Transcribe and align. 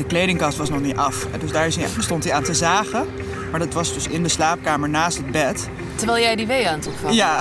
de 0.00 0.06
kledingkast 0.06 0.58
was 0.58 0.70
nog 0.70 0.80
niet 0.80 0.96
af. 0.96 1.26
Dus 1.40 1.52
daar 1.52 1.72
stond 1.98 2.24
hij 2.24 2.32
aan 2.32 2.42
te 2.42 2.54
zagen. 2.54 3.06
Maar 3.50 3.60
dat 3.60 3.72
was 3.72 3.94
dus 3.94 4.08
in 4.08 4.22
de 4.22 4.28
slaapkamer 4.28 4.88
naast 4.88 5.16
het 5.16 5.30
bed. 5.30 5.68
Terwijl 5.94 6.22
jij 6.22 6.36
die 6.36 6.46
wee 6.46 6.68
aan 6.68 6.78
het 6.78 6.86
opvangen? 6.86 7.14
Ja. 7.14 7.40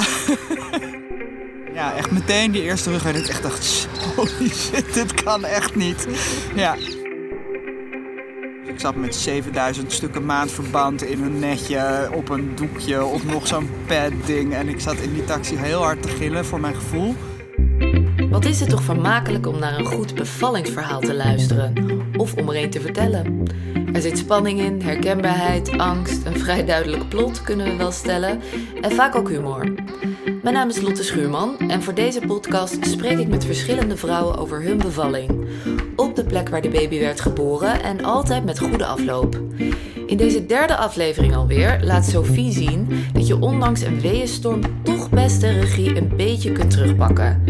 ja, 1.80 1.96
echt 1.96 2.12
meteen 2.12 2.52
die 2.52 2.62
eerste 2.62 2.90
rug. 2.90 3.06
En 3.06 3.16
ik 3.16 3.28
echt 3.28 3.44
dacht, 3.44 3.88
holy 4.16 4.50
shit, 4.50 4.94
dit 4.94 5.24
kan 5.24 5.46
echt 5.46 5.76
niet. 5.76 6.08
Ja. 6.56 6.76
Ik 8.66 8.80
zat 8.80 8.96
met 8.96 9.16
7000 9.16 9.91
stukken 9.91 10.26
maandverband 10.26 11.04
in 11.04 11.23
een 11.23 11.39
netje, 11.39 12.10
op 12.14 12.30
een 12.30 12.55
doekje, 12.55 13.05
op 13.05 13.23
nog 13.23 13.48
zo'n 13.48 13.70
padding. 13.88 14.54
En 14.54 14.70
ik 14.70 14.80
zat 14.80 14.96
in 14.96 15.14
die 15.14 15.26
taxi 15.26 15.57
heel 15.57 15.84
hard 15.84 16.02
te 16.02 16.07
gillen 16.07 16.46
voor 16.46 16.60
mijn 16.60 16.76
gevoel. 16.76 17.16
Wat 18.30 18.46
is 18.46 18.59
het 18.59 18.70
toch 18.70 18.84
vermakelijk 18.84 19.48
om 19.48 19.59
naar 19.59 19.80
een 19.80 19.86
goed 19.86 20.16
bevallingsverhaal 20.16 21.00
te 21.00 21.14
luisteren? 21.14 21.73
Of 22.18 22.36
om 22.36 22.50
er 22.50 22.63
een 22.63 22.70
te 22.70 22.82
vertellen? 22.82 23.44
Er 23.94 24.02
zit 24.02 24.17
spanning 24.17 24.59
in, 24.59 24.81
herkenbaarheid, 24.81 25.77
angst, 25.77 26.26
een 26.26 26.40
vrij 26.40 26.66
duidelijk 26.66 27.09
plot 27.09 27.41
kunnen 27.41 27.66
we 27.66 27.76
wel 27.76 27.91
stellen. 27.91 28.40
En 28.81 28.91
vaak 28.91 29.16
ook 29.16 29.30
humor. 29.30 29.73
Mijn 30.44 30.55
naam 30.55 30.70
is 30.70 30.81
Lotte 30.81 31.04
Schuurman 31.04 31.59
en 31.59 31.84
voor 31.84 31.94
deze 31.94 32.21
podcast 32.27 32.85
spreek 32.88 33.18
ik 33.18 33.27
met 33.27 33.45
verschillende 33.45 33.98
vrouwen 33.98 34.38
over 34.38 34.62
hun 34.62 34.77
bevalling. 34.77 35.48
Op 35.96 36.16
de 36.16 36.23
plek 36.23 36.49
waar 36.49 36.62
de 36.62 36.70
baby 36.70 36.99
werd 36.99 37.21
geboren 37.21 37.84
en 37.84 38.04
altijd 38.04 38.46
met 38.46 38.59
goede 38.59 38.85
afloop. 38.85 39.41
In 40.05 40.18
deze 40.18 40.46
derde 40.46 40.76
aflevering 40.76 41.35
alweer 41.35 41.80
laat 41.84 42.05
Sophie 42.05 42.52
zien 42.52 42.88
je 43.30 43.40
ondanks 43.40 43.82
een 43.82 44.02
weeënstorm 44.02 44.62
toch 44.84 45.10
best 45.10 45.42
de 45.42 45.50
regie 45.50 45.98
een 45.98 46.16
beetje 46.16 46.52
kunt 46.52 46.72
terugpakken. 46.72 47.44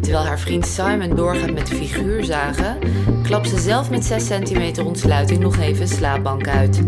Terwijl 0.00 0.24
haar 0.24 0.38
vriend 0.38 0.66
Simon 0.66 1.16
doorgaat 1.16 1.52
met 1.52 1.68
figuurzagen, 1.68 2.78
klapt 3.22 3.48
ze 3.48 3.58
zelf 3.58 3.90
met 3.90 4.04
6 4.04 4.26
centimeter 4.26 4.84
ontsluiting 4.84 5.40
nog 5.40 5.56
even 5.56 5.88
slaapbank 5.88 6.48
uit. 6.48 6.82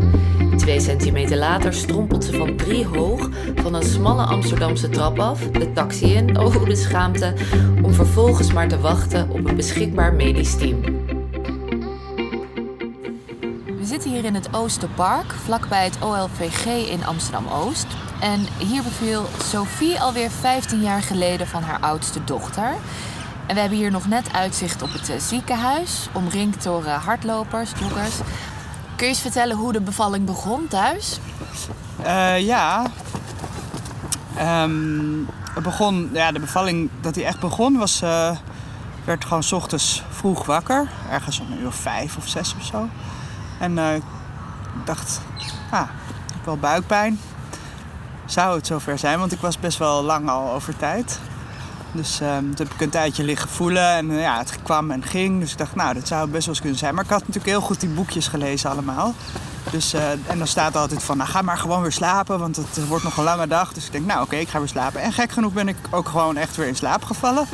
Twee 0.57 0.80
centimeter 0.80 1.37
later 1.37 1.73
strompelt 1.73 2.25
ze 2.25 2.33
van 2.33 2.57
drie 2.57 2.85
hoog 2.85 3.30
van 3.55 3.75
een 3.75 3.83
smalle 3.83 4.23
Amsterdamse 4.23 4.88
trap 4.88 5.19
af, 5.19 5.51
de 5.51 5.73
taxi 5.73 6.15
in, 6.15 6.38
oh 6.38 6.65
de 6.65 6.77
schaamte, 6.77 7.33
om 7.83 7.93
vervolgens 7.93 8.53
maar 8.53 8.69
te 8.69 8.81
wachten 8.81 9.31
op 9.31 9.45
een 9.45 9.57
beschikbaar 9.57 10.15
medisch 10.15 10.57
team. 10.57 11.05
We 13.87 13.92
zitten 13.92 14.10
hier 14.10 14.24
in 14.24 14.34
het 14.34 14.54
Oosterpark, 14.54 15.32
vlakbij 15.32 15.84
het 15.84 16.02
OLVG 16.02 16.88
in 16.90 17.04
Amsterdam-Oost. 17.04 17.87
En 18.20 18.46
hier 18.59 18.82
beviel 18.82 19.26
Sophie 19.42 20.01
alweer 20.01 20.30
15 20.30 20.80
jaar 20.80 21.02
geleden 21.02 21.46
van 21.46 21.62
haar 21.62 21.80
oudste 21.80 22.24
dochter. 22.24 22.74
En 23.46 23.54
we 23.54 23.60
hebben 23.60 23.79
hier 23.79 23.90
nog 23.90 24.09
net 24.09 24.32
uitzicht 24.32 24.82
op 24.82 24.92
het 24.92 25.09
eh, 25.09 25.18
ziekenhuis, 25.18 26.09
omringd 26.12 26.62
door 26.62 26.84
eh, 26.84 27.04
hardlopers, 27.04 27.70
joggers. 27.80 28.16
Kun 28.96 29.07
je 29.07 29.12
eens 29.12 29.20
vertellen 29.20 29.57
hoe 29.57 29.73
de 29.73 29.80
bevalling 29.80 30.24
begon 30.24 30.68
thuis? 30.68 31.18
Uh, 32.04 32.40
ja. 32.40 32.87
Um, 34.62 35.29
het 35.54 35.62
begon, 35.62 36.10
ja, 36.12 36.32
de 36.32 36.40
bevalling 36.40 36.90
dat 37.01 37.14
hij 37.14 37.24
echt 37.24 37.40
begon 37.40 37.79
was. 37.79 38.01
Werd 39.04 39.24
gewoon 39.24 39.42
s 39.42 39.52
ochtends 39.52 40.02
vroeg 40.10 40.46
wakker. 40.46 40.88
Ergens 41.10 41.40
om 41.40 41.52
een 41.52 41.60
uur 41.60 41.73
vijf 41.73 42.16
of 42.16 42.29
zes 42.29 42.54
of 42.59 42.64
zo. 42.64 42.88
En 43.59 43.76
uh, 43.76 43.95
ik 43.95 44.02
dacht, 44.85 45.21
ah, 45.71 45.88
ik 46.26 46.35
heb 46.35 46.45
wel 46.45 46.59
buikpijn. 46.59 47.21
Zou 48.24 48.57
het 48.57 48.66
zover 48.66 48.98
zijn, 48.98 49.18
want 49.18 49.32
ik 49.32 49.40
was 49.40 49.59
best 49.59 49.79
wel 49.79 50.02
lang 50.02 50.29
al 50.29 50.52
over 50.52 50.76
tijd. 50.76 51.21
Dus 51.93 52.21
um, 52.21 52.54
toen 52.54 52.66
heb 52.66 52.74
ik 52.74 52.80
een 52.80 52.90
tijdje 52.90 53.24
liggen 53.24 53.48
voelen 53.48 53.90
en 53.90 54.10
uh, 54.10 54.21
ja, 54.21 54.38
het 54.38 54.59
kwam 54.63 54.90
en 54.90 55.02
ging. 55.02 55.40
Dus 55.40 55.52
ik 55.52 55.59
dacht, 55.59 55.74
nou, 55.74 55.95
dat 55.95 56.07
zou 56.07 56.29
best 56.29 56.46
wel 56.46 56.54
eens 56.54 56.60
kunnen 56.60 56.79
zijn. 56.79 56.95
Maar 56.95 57.04
ik 57.04 57.10
had 57.10 57.18
natuurlijk 57.18 57.46
heel 57.46 57.60
goed 57.60 57.80
die 57.80 57.88
boekjes 57.88 58.29
gelezen 58.29 58.71
allemaal. 58.71 59.15
Dus, 59.70 59.95
uh, 59.95 60.10
en 60.10 60.38
dan 60.38 60.46
staat 60.46 60.76
altijd 60.76 61.02
van, 61.02 61.16
nou, 61.16 61.29
ga 61.29 61.43
maar 61.43 61.59
gewoon 61.59 61.82
weer 61.82 61.93
slapen, 61.93 62.38
want 62.38 62.57
het 62.57 62.87
wordt 62.87 63.04
nog 63.04 63.16
een 63.16 63.24
lange 63.24 63.46
dag. 63.46 63.73
Dus 63.73 63.87
ik 63.87 63.93
denk, 63.93 64.06
nou, 64.06 64.19
oké, 64.19 64.28
okay, 64.28 64.41
ik 64.41 64.48
ga 64.48 64.59
weer 64.59 64.69
slapen. 64.69 65.00
En 65.00 65.12
gek 65.12 65.31
genoeg 65.31 65.52
ben 65.52 65.69
ik 65.69 65.76
ook 65.91 66.08
gewoon 66.08 66.36
echt 66.36 66.56
weer 66.56 66.66
in 66.66 66.76
slaap 66.76 67.04
gevallen. 67.04 67.47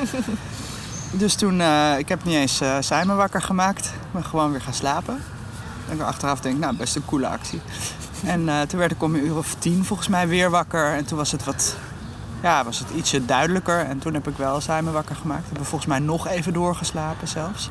dus 1.11 1.35
toen, 1.35 1.61
ik 1.99 2.09
heb 2.09 2.25
niet 2.25 2.35
eens 2.35 2.61
Simon 2.81 3.17
wakker 3.17 3.43
gemaakt. 3.43 3.85
Ik 3.87 4.13
ben 4.13 4.25
gewoon 4.25 4.51
weer 4.51 4.61
gaan 4.61 4.75
slapen. 4.75 5.23
En 5.89 5.97
ik 5.97 6.03
achteraf 6.03 6.41
denk, 6.41 6.59
nou, 6.59 6.77
best 6.77 6.97
een 6.97 7.05
coole 7.05 7.27
actie. 7.27 7.61
En 8.25 8.69
toen 8.69 8.79
werd 8.79 8.93
ik 8.93 9.03
om 9.03 9.15
een 9.15 9.25
uur 9.25 9.37
of 9.37 9.55
tien 9.59 9.85
volgens 9.85 10.09
mij 10.09 10.29
weer 10.29 10.51
wakker. 10.51 10.95
En 10.95 11.05
toen 11.05 11.19
was 11.19 11.33
het 11.33 11.45
wat 11.45 11.77
ja, 12.43 12.65
was 12.65 12.79
het 12.79 12.91
ietsje 12.91 13.25
duidelijker. 13.25 13.79
En 13.79 13.99
toen 13.99 14.15
heb 14.15 14.29
ik 14.29 14.37
wel 14.37 14.61
Simon 14.61 14.93
wakker 14.93 15.17
gemaakt. 15.17 15.47
Hebben 15.47 15.67
volgens 15.67 15.91
mij 15.91 15.99
nog 15.99 16.27
even 16.27 16.53
doorgeslapen 16.53 17.29
zelfs. 17.29 17.69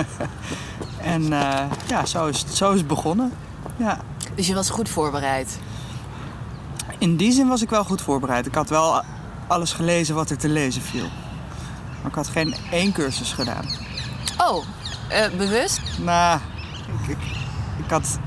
en 1.14 1.22
uh, 1.22 1.64
ja, 1.86 2.06
zo 2.06 2.26
is, 2.26 2.38
het, 2.38 2.54
zo 2.54 2.72
is 2.72 2.78
het 2.78 2.88
begonnen. 2.88 3.32
Ja. 3.76 3.98
Dus 4.34 4.46
je 4.46 4.54
was 4.54 4.70
goed 4.70 4.88
voorbereid? 4.88 5.58
In 6.98 7.16
die 7.16 7.32
zin 7.32 7.48
was 7.48 7.62
ik 7.62 7.70
wel 7.70 7.84
goed 7.84 8.02
voorbereid. 8.02 8.46
Ik 8.46 8.54
had 8.54 8.68
wel 8.68 9.02
alles 9.46 9.72
gelezen 9.72 10.14
wat 10.14 10.30
er 10.30 10.38
te 10.38 10.48
lezen 10.48 10.82
viel. 10.82 11.08
Maar 12.00 12.10
ik 12.10 12.14
had 12.14 12.28
geen 12.28 12.54
één 12.70 12.92
cursus 12.92 13.32
gedaan. 13.32 13.64
Oh, 14.38 14.64
uh, 15.12 15.36
bewust? 15.36 15.80
Nou, 15.98 16.40
ik, 17.08 17.18
ik, 17.84 17.90
had 17.90 18.18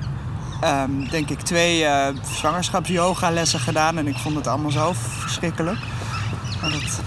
um, 0.63 1.09
denk 1.09 1.29
ik 1.29 1.41
twee 1.41 1.81
uh, 1.81 2.07
zwangerschapsyoga-lessen 2.31 3.59
gedaan. 3.59 3.97
En 3.97 4.07
ik 4.07 4.17
vond 4.17 4.35
het 4.35 4.47
allemaal 4.47 4.71
zo 4.71 4.93
verschrikkelijk. 4.93 5.79
Dat 6.61 7.01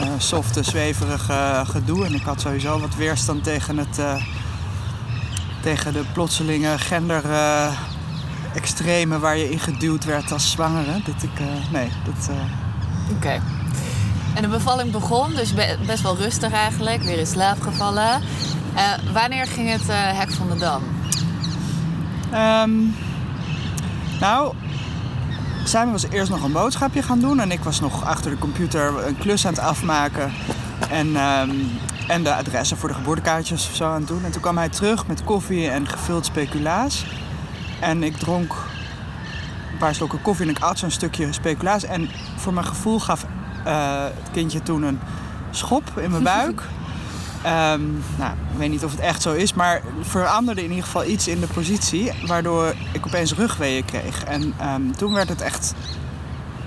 uh, 0.00 0.08
softe, 0.18 0.62
zweverige 0.62 1.62
gedoe. 1.66 2.04
En 2.04 2.14
ik 2.14 2.22
had 2.22 2.40
sowieso 2.40 2.80
wat 2.80 2.94
weerstand 2.94 3.44
tegen, 3.44 3.78
het, 3.78 3.98
uh, 3.98 4.22
tegen 5.60 5.92
de 5.92 6.04
plotselinge 6.12 6.78
gender 6.78 7.22
extreme 8.54 9.18
waar 9.18 9.36
je 9.36 9.50
in 9.50 9.60
geduwd 9.60 10.04
werd 10.04 10.32
als 10.32 10.50
zwangere. 10.50 11.00
Dat 11.04 11.22
ik, 11.22 11.40
nee, 11.72 11.88
dat... 12.04 12.30
Oké. 13.16 13.42
En 14.34 14.42
de 14.42 14.48
bevalling 14.48 14.92
begon, 14.92 15.34
dus 15.34 15.54
best 15.86 16.02
wel 16.02 16.16
rustig 16.16 16.52
eigenlijk. 16.52 17.02
Weer 17.02 17.18
in 17.18 17.26
slaap 17.26 17.60
gevallen. 17.60 18.22
wanneer 19.12 19.46
ging 19.46 19.70
het 19.70 19.86
hek 19.88 20.32
van 20.32 20.48
de 20.48 20.56
dam? 20.56 20.82
Um, 22.34 22.94
nou, 24.20 24.54
Simon 25.64 25.92
was 25.92 26.08
eerst 26.10 26.30
nog 26.30 26.42
een 26.42 26.52
boodschapje 26.52 27.02
gaan 27.02 27.20
doen 27.20 27.40
en 27.40 27.50
ik 27.50 27.64
was 27.64 27.80
nog 27.80 28.04
achter 28.04 28.30
de 28.30 28.38
computer 28.38 29.06
een 29.06 29.18
klus 29.18 29.46
aan 29.46 29.52
het 29.52 29.62
afmaken 29.62 30.32
en, 30.90 31.06
um, 31.06 31.70
en 32.08 32.22
de 32.22 32.34
adressen 32.34 32.76
voor 32.76 32.88
de 32.88 32.94
geboortekaartjes 32.94 33.68
of 33.68 33.74
zo 33.74 33.84
aan 33.84 34.00
het 34.00 34.08
doen. 34.08 34.24
En 34.24 34.30
toen 34.30 34.40
kwam 34.40 34.56
hij 34.56 34.68
terug 34.68 35.06
met 35.06 35.24
koffie 35.24 35.68
en 35.68 35.88
gevuld 35.88 36.24
speculaas. 36.24 37.06
En 37.80 38.02
ik 38.02 38.16
dronk 38.16 38.52
een 39.72 39.78
paar 39.78 39.94
slokken 39.94 40.22
koffie 40.22 40.44
en 40.44 40.50
ik 40.50 40.62
at 40.62 40.78
zo'n 40.78 40.90
stukje 40.90 41.32
speculaas. 41.32 41.84
En 41.84 42.10
voor 42.36 42.54
mijn 42.54 42.66
gevoel 42.66 43.00
gaf 43.00 43.26
uh, 43.66 44.04
het 44.04 44.30
kindje 44.32 44.62
toen 44.62 44.82
een 44.82 45.00
schop 45.50 45.98
in 45.98 46.10
mijn 46.10 46.22
buik. 46.34 46.62
Um, 47.46 48.02
nou, 48.18 48.32
ik 48.52 48.58
weet 48.58 48.70
niet 48.70 48.84
of 48.84 48.90
het 48.90 49.00
echt 49.00 49.22
zo 49.22 49.32
is, 49.32 49.52
maar 49.52 49.82
veranderde 50.00 50.62
in 50.62 50.68
ieder 50.68 50.84
geval 50.84 51.04
iets 51.04 51.28
in 51.28 51.40
de 51.40 51.46
positie, 51.46 52.12
waardoor 52.26 52.74
ik 52.92 53.06
opeens 53.06 53.34
rugweeën 53.34 53.84
kreeg. 53.84 54.24
En 54.24 54.54
um, 54.62 54.96
toen 54.96 55.12
werd 55.12 55.28
het 55.28 55.40
echt, 55.40 55.74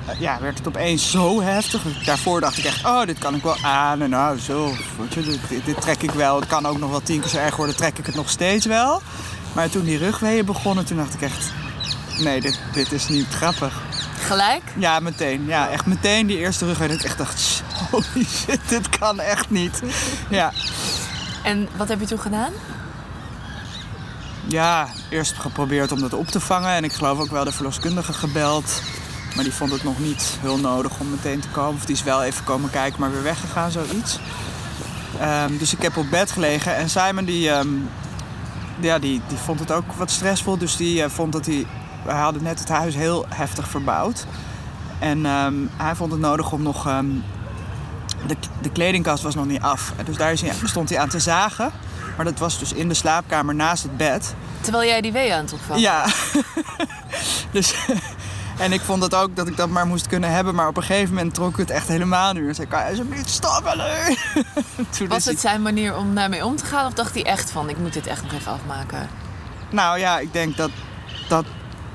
uh, 0.10 0.20
ja, 0.20 0.38
werd 0.42 0.58
het 0.58 0.68
opeens 0.68 1.12
zo 1.12 1.42
heftig. 1.42 2.04
Daarvoor 2.06 2.42
dacht 2.42 2.58
ik 2.58 2.64
echt, 2.64 2.86
oh, 2.86 3.06
dit 3.06 3.18
kan 3.18 3.36
ik 3.36 3.44
wel 3.44 3.58
aan 3.62 4.02
en 4.02 4.10
nou, 4.10 4.40
zo, 4.40 4.74
dit 5.66 5.82
trek 5.82 6.02
ik 6.02 6.12
wel. 6.12 6.36
Het 6.36 6.48
kan 6.48 6.66
ook 6.66 6.80
nog 6.80 6.90
wel 6.90 7.02
tien 7.02 7.20
keer 7.20 7.30
zo 7.30 7.38
erg 7.38 7.56
worden, 7.56 7.76
trek 7.76 7.98
ik 7.98 8.06
het 8.06 8.16
nog 8.16 8.30
steeds 8.30 8.66
wel. 8.66 9.02
Maar 9.54 9.70
toen 9.70 9.84
die 9.84 9.98
rugweeën 9.98 10.46
begonnen, 10.46 10.86
toen 10.86 10.98
dacht 10.98 11.14
ik 11.14 11.22
echt, 11.22 11.52
nee, 12.18 12.42
dit, 12.42 12.60
dit 12.74 12.92
is 12.92 13.08
niet 13.08 13.28
grappig. 13.28 13.82
Gelijk? 14.24 14.64
Ja, 14.78 15.00
meteen. 15.00 15.46
Ja, 15.46 15.70
echt 15.70 15.86
meteen 15.86 16.28
die 16.28 16.38
eerste 16.38 16.66
rug. 16.66 16.82
En 16.82 16.92
ik 16.92 17.04
echt 17.04 17.18
dacht, 17.18 17.64
holy 17.92 18.26
shit, 18.26 18.60
dit 18.70 18.90
kan 19.00 19.20
echt 19.20 19.50
niet. 19.50 19.82
Ja. 20.30 20.52
En 21.44 21.70
wat 21.76 21.88
heb 21.88 22.00
je 22.00 22.06
toen 22.06 22.20
gedaan? 22.20 22.52
Ja, 24.48 24.88
eerst 25.10 25.34
geprobeerd 25.40 25.92
om 25.92 26.00
dat 26.00 26.14
op 26.14 26.28
te 26.28 26.40
vangen. 26.40 26.70
En 26.70 26.84
ik 26.84 26.94
geloof 26.94 27.20
ook 27.20 27.32
wel 27.32 27.44
de 27.44 27.52
verloskundige 27.52 28.14
gebeld. 28.14 28.82
Maar 29.36 29.44
die 29.44 29.54
vond 29.54 29.72
het 29.72 29.84
nog 29.84 30.00
niet 30.00 30.38
heel 30.42 30.58
nodig 30.58 31.00
om 31.00 31.10
meteen 31.10 31.40
te 31.40 31.48
komen. 31.48 31.76
Of 31.76 31.86
die 31.86 31.96
is 31.96 32.04
wel 32.04 32.24
even 32.24 32.44
komen 32.44 32.70
kijken, 32.70 33.00
maar 33.00 33.12
weer 33.12 33.24
weggegaan, 33.24 33.72
zoiets. 33.72 34.20
Um, 35.22 35.58
dus 35.58 35.74
ik 35.74 35.82
heb 35.82 35.98
op 35.98 36.10
bed 36.10 36.32
gelegen. 36.32 36.76
En 36.76 36.90
Simon 36.90 37.26
die, 37.26 37.50
um, 37.50 37.90
ja, 38.80 39.00
die, 39.00 39.22
die 39.28 39.38
vond 39.38 39.60
het 39.60 39.72
ook 39.72 39.94
wat 39.94 40.12
stressvol. 40.12 40.58
Dus 40.58 40.76
die 40.76 41.04
uh, 41.04 41.10
vond 41.10 41.32
dat 41.32 41.46
hij 41.46 41.66
we 42.06 42.12
hadden 42.12 42.44
net 42.44 42.60
het 42.60 42.70
huis 42.70 42.96
heel 42.96 43.26
heftig 43.30 43.68
verbouwd. 43.68 44.26
En 45.00 45.26
um, 45.26 45.70
hij 45.78 45.96
vond 45.96 46.12
het 46.12 46.22
nodig 46.22 46.52
om 46.52 46.62
nog. 46.62 46.88
Um, 46.88 47.24
de, 48.28 48.36
de, 48.62 48.72
kledingkast 48.72 49.24
was 49.24 49.36
nog 49.36 49.46
niet 49.46 49.62
af. 49.62 49.94
Dus 50.06 50.18
daar 50.18 50.28
hij, 50.28 50.54
stond 50.64 50.90
hij 50.90 51.00
aan 51.00 51.10
te 51.10 51.20
zagen. 51.20 51.72
Maar 52.16 52.26
dat 52.26 52.40
was 52.40 52.60
dus 52.60 52.74
in 52.74 52.88
de 52.88 52.94
slaapkamer 52.94 53.56
naast 53.56 53.84
het 53.84 53.98
bed. 53.98 54.36
Terwijl 54.62 54.90
jij 54.90 55.02
die 55.02 55.12
wee 55.12 55.34
aan 55.34 55.44
het 55.44 55.54
opvangen? 55.54 55.82
Ja. 55.82 56.06
dus, 57.52 57.76
en 58.58 58.74
ik 58.74 58.82
vond 58.82 59.04
het 59.04 59.16
ook 59.16 59.36
dat 59.36 59.48
ik 59.48 59.58
dat 59.58 59.70
maar 59.70 59.88
moest 59.88 60.08
kunnen 60.08 60.32
hebben. 60.32 60.56
Maar 60.56 60.68
op 60.68 60.78
een 60.78 60.84
gegeven 60.84 61.14
moment 61.14 61.34
trok 61.34 61.50
ik 61.50 61.58
het 61.58 61.70
echt 61.70 61.88
helemaal 61.88 62.34
nu. 62.34 62.48
En 62.48 62.56
zei 62.56 62.68
ik, 62.68 62.74
alsjeblieft 62.74 63.30
stoppen 63.30 63.78
nu? 63.78 64.16
Toen 64.98 65.08
Was 65.08 65.18
is 65.18 65.26
het 65.26 65.40
zijn 65.40 65.62
manier 65.62 65.96
om 65.96 66.16
daarmee 66.16 66.46
om 66.46 66.56
te 66.56 66.66
gaan? 66.66 66.86
Of 66.86 66.94
dacht 66.94 67.14
hij 67.14 67.24
echt 67.24 67.52
van, 67.52 67.70
ik 67.70 67.78
moet 67.78 67.94
dit 67.94 68.08
echt 68.08 68.24
nog 68.24 68.34
even 68.34 68.52
afmaken? 68.52 69.10
Nou 69.70 70.00
ja, 70.00 70.20
ik 70.20 70.34
denk 70.34 70.58
dat, 70.58 70.72
dat 71.28 71.46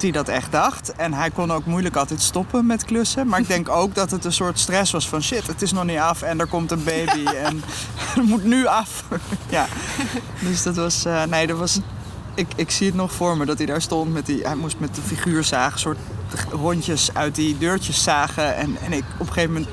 hij 0.02 0.10
dat 0.10 0.28
echt 0.28 0.52
dacht. 0.52 0.92
En 0.92 1.12
hij 1.12 1.30
kon 1.30 1.52
ook 1.52 1.64
moeilijk 1.64 1.96
altijd 1.96 2.20
stoppen 2.20 2.66
met 2.66 2.84
klussen. 2.84 3.26
Maar 3.26 3.40
ik 3.40 3.48
denk 3.48 3.68
ook 3.80 3.94
dat 3.94 4.10
het 4.10 4.24
een 4.24 4.32
soort 4.32 4.58
stress 4.58 4.92
was 4.92 5.08
van... 5.08 5.22
shit, 5.22 5.46
het 5.46 5.62
is 5.62 5.72
nog 5.72 5.84
niet 5.84 5.98
af 5.98 6.22
en 6.22 6.40
er 6.40 6.46
komt 6.46 6.70
een 6.70 6.84
baby 6.84 7.24
en 7.46 7.62
het 8.14 8.24
moet 8.24 8.44
nu 8.44 8.66
af. 8.66 9.04
ja, 9.48 9.66
dus 10.40 10.62
dat 10.62 10.76
was... 10.76 11.04
eh, 11.04 11.24
nee, 11.24 11.46
dat 11.46 11.58
was... 11.58 11.80
Ik, 12.34 12.48
ik 12.56 12.70
zie 12.70 12.86
het 12.86 12.96
nog 12.96 13.12
voor 13.12 13.36
me 13.36 13.44
dat 13.44 13.58
hij 13.58 13.66
daar 13.66 13.82
stond 13.82 14.12
met 14.12 14.26
die... 14.26 14.42
Hij 14.42 14.54
moest 14.54 14.78
met 14.78 14.94
de 14.94 15.02
figuurzaag 15.02 15.78
soort 15.78 15.98
rondjes 16.50 17.14
uit 17.14 17.34
die 17.34 17.58
deurtjes 17.58 18.02
zagen. 18.02 18.56
En, 18.56 18.76
en 18.84 18.92
ik, 18.92 19.04
op 19.18 19.26
een 19.26 19.32
gegeven 19.32 19.52
moment 19.52 19.70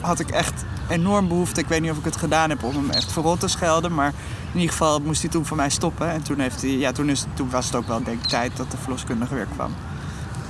had 0.00 0.20
ik 0.20 0.30
echt 0.30 0.64
enorm 0.88 1.28
behoefte. 1.28 1.60
Ik 1.60 1.68
weet 1.68 1.80
niet 1.80 1.90
of 1.90 1.98
ik 1.98 2.04
het 2.04 2.16
gedaan 2.16 2.50
heb 2.50 2.62
om 2.62 2.74
hem 2.74 2.90
echt 2.90 3.12
verrot 3.12 3.40
te 3.40 3.48
schelden. 3.48 3.94
Maar 3.94 4.12
in 4.52 4.60
ieder 4.60 4.70
geval 4.70 5.00
moest 5.00 5.22
hij 5.22 5.30
toen 5.30 5.46
van 5.46 5.56
mij 5.56 5.70
stoppen. 5.70 6.10
En 6.10 6.22
toen, 6.22 6.38
heeft 6.38 6.62
hij, 6.62 6.70
ja, 6.70 6.92
toen, 6.92 7.08
is, 7.08 7.24
toen 7.34 7.50
was 7.50 7.66
het 7.66 7.74
ook 7.74 7.86
wel 7.86 8.02
denk 8.02 8.22
ik 8.22 8.28
tijd 8.28 8.56
dat 8.56 8.70
de 8.70 8.76
verloskundige 8.76 9.34
weer 9.34 9.48
kwam. 9.54 9.74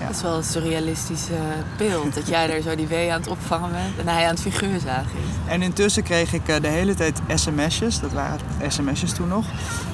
Dat 0.06 0.17
is 0.17 0.23
wel 0.23 0.37
een 0.37 0.44
surrealistisch 0.44 1.31
eh, 1.31 1.37
beeld. 1.76 2.14
dat 2.14 2.29
jij 2.29 2.46
daar 2.46 2.61
zo 2.61 2.75
die 2.75 2.87
wee 2.87 3.12
aan 3.12 3.20
het 3.20 3.29
opvangen 3.29 3.70
bent 3.70 3.99
en 3.99 4.14
hij 4.14 4.25
aan 4.25 4.31
het 4.31 4.40
figuurzagen 4.40 5.11
is. 5.11 5.52
En 5.52 5.62
intussen 5.62 6.02
kreeg 6.02 6.32
ik 6.32 6.49
eh, 6.49 6.61
de 6.61 6.69
hele 6.69 6.94
tijd 6.94 7.20
sms'jes. 7.34 8.00
Dat 8.00 8.12
waren 8.12 8.41
sms'jes 8.69 9.12
toen 9.12 9.29
nog. 9.29 9.46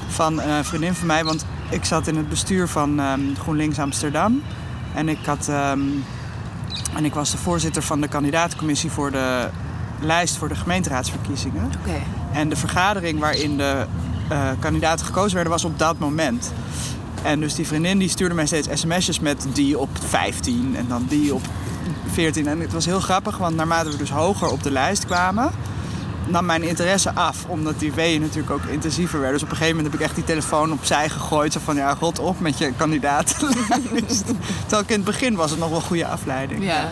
Van 0.09 0.41
eh, 0.41 0.57
een 0.57 0.65
vriendin 0.65 0.95
van 0.95 1.07
mij. 1.07 1.25
Want 1.25 1.47
ik 1.71 1.85
zat 1.85 2.07
in 2.07 2.17
het 2.17 2.29
bestuur 2.29 2.69
van 2.69 3.01
ehm, 3.01 3.21
GroenLinks 3.39 3.79
Amsterdam. 3.79 4.43
En 4.95 5.09
ik, 5.09 5.19
had, 5.25 5.49
ehm, 5.49 5.81
en 6.97 7.05
ik 7.05 7.15
was 7.15 7.31
de 7.31 7.39
voorzitter 7.39 7.83
van 7.83 8.01
de 8.01 8.09
kandidaatcommissie 8.09 8.91
voor 8.91 9.11
de 9.11 9.49
lijst 10.05 10.37
voor 10.37 10.49
de 10.49 10.55
gemeenteraadsverkiezingen. 10.55 11.71
Oké. 11.81 12.03
En 12.33 12.49
de 12.49 12.57
vergadering 12.57 13.21
waarin 13.21 13.57
de 13.57 13.87
eh, 14.29 14.49
kandidaten 14.59 15.07
gekozen 15.07 15.35
werden 15.35 15.53
was 15.53 15.65
op 15.65 15.79
dat 15.79 15.99
moment. 15.99 16.53
En 17.23 17.41
dus 17.41 17.55
die 17.55 17.67
vriendin 17.67 17.99
die 17.99 18.09
stuurde 18.09 18.35
mij 18.35 18.47
steeds 18.47 18.69
sms'jes 18.73 19.21
met 19.21 19.47
die 19.53 19.79
op 19.79 19.89
15 20.09 20.75
en 20.77 20.89
dan 20.89 21.07
die 21.09 21.35
op 21.35 21.43
14. 22.13 22.47
En 22.47 22.61
het 22.61 22.73
was 22.73 22.87
heel 22.87 23.01
grappig, 23.01 23.39
want 23.39 23.57
naarmate 23.57 23.91
we 23.91 23.97
dus 23.97 24.11
hoger 24.11 24.49
op 24.49 24.63
de 24.63 24.71
lijst 24.71 25.07
kwamen, 25.07 25.51
nam 26.27 26.45
mijn 26.45 26.63
interesse 26.63 27.15
af. 27.15 27.45
Omdat 27.47 27.79
die 27.79 27.93
weeën 27.93 28.21
natuurlijk 28.21 28.51
ook 28.51 28.65
intensiever 28.65 29.21
werden. 29.21 29.39
Dus 29.39 29.43
op 29.43 29.51
een 29.51 29.57
gegeven 29.57 29.77
moment 29.77 29.93
heb 29.93 30.03
ik 30.03 30.07
echt 30.07 30.17
die 30.17 30.35
telefoon 30.35 30.73
opzij 30.73 31.09
gegooid. 31.09 31.53
Zo 31.53 31.61
van, 31.65 31.77
ja, 31.77 31.97
rot 32.01 32.19
op 32.19 32.41
met 32.41 32.59
je 32.59 32.73
kandidatenlijst. 32.77 34.25
Terwijl 34.61 34.83
ik 34.83 34.89
in 34.89 34.97
het 34.97 35.05
begin 35.05 35.35
was 35.35 35.51
het 35.51 35.61
nog 35.61 35.69
wel 35.69 35.79
een 35.79 35.85
goede 35.85 36.07
afleiding. 36.07 36.65
Ja. 36.65 36.91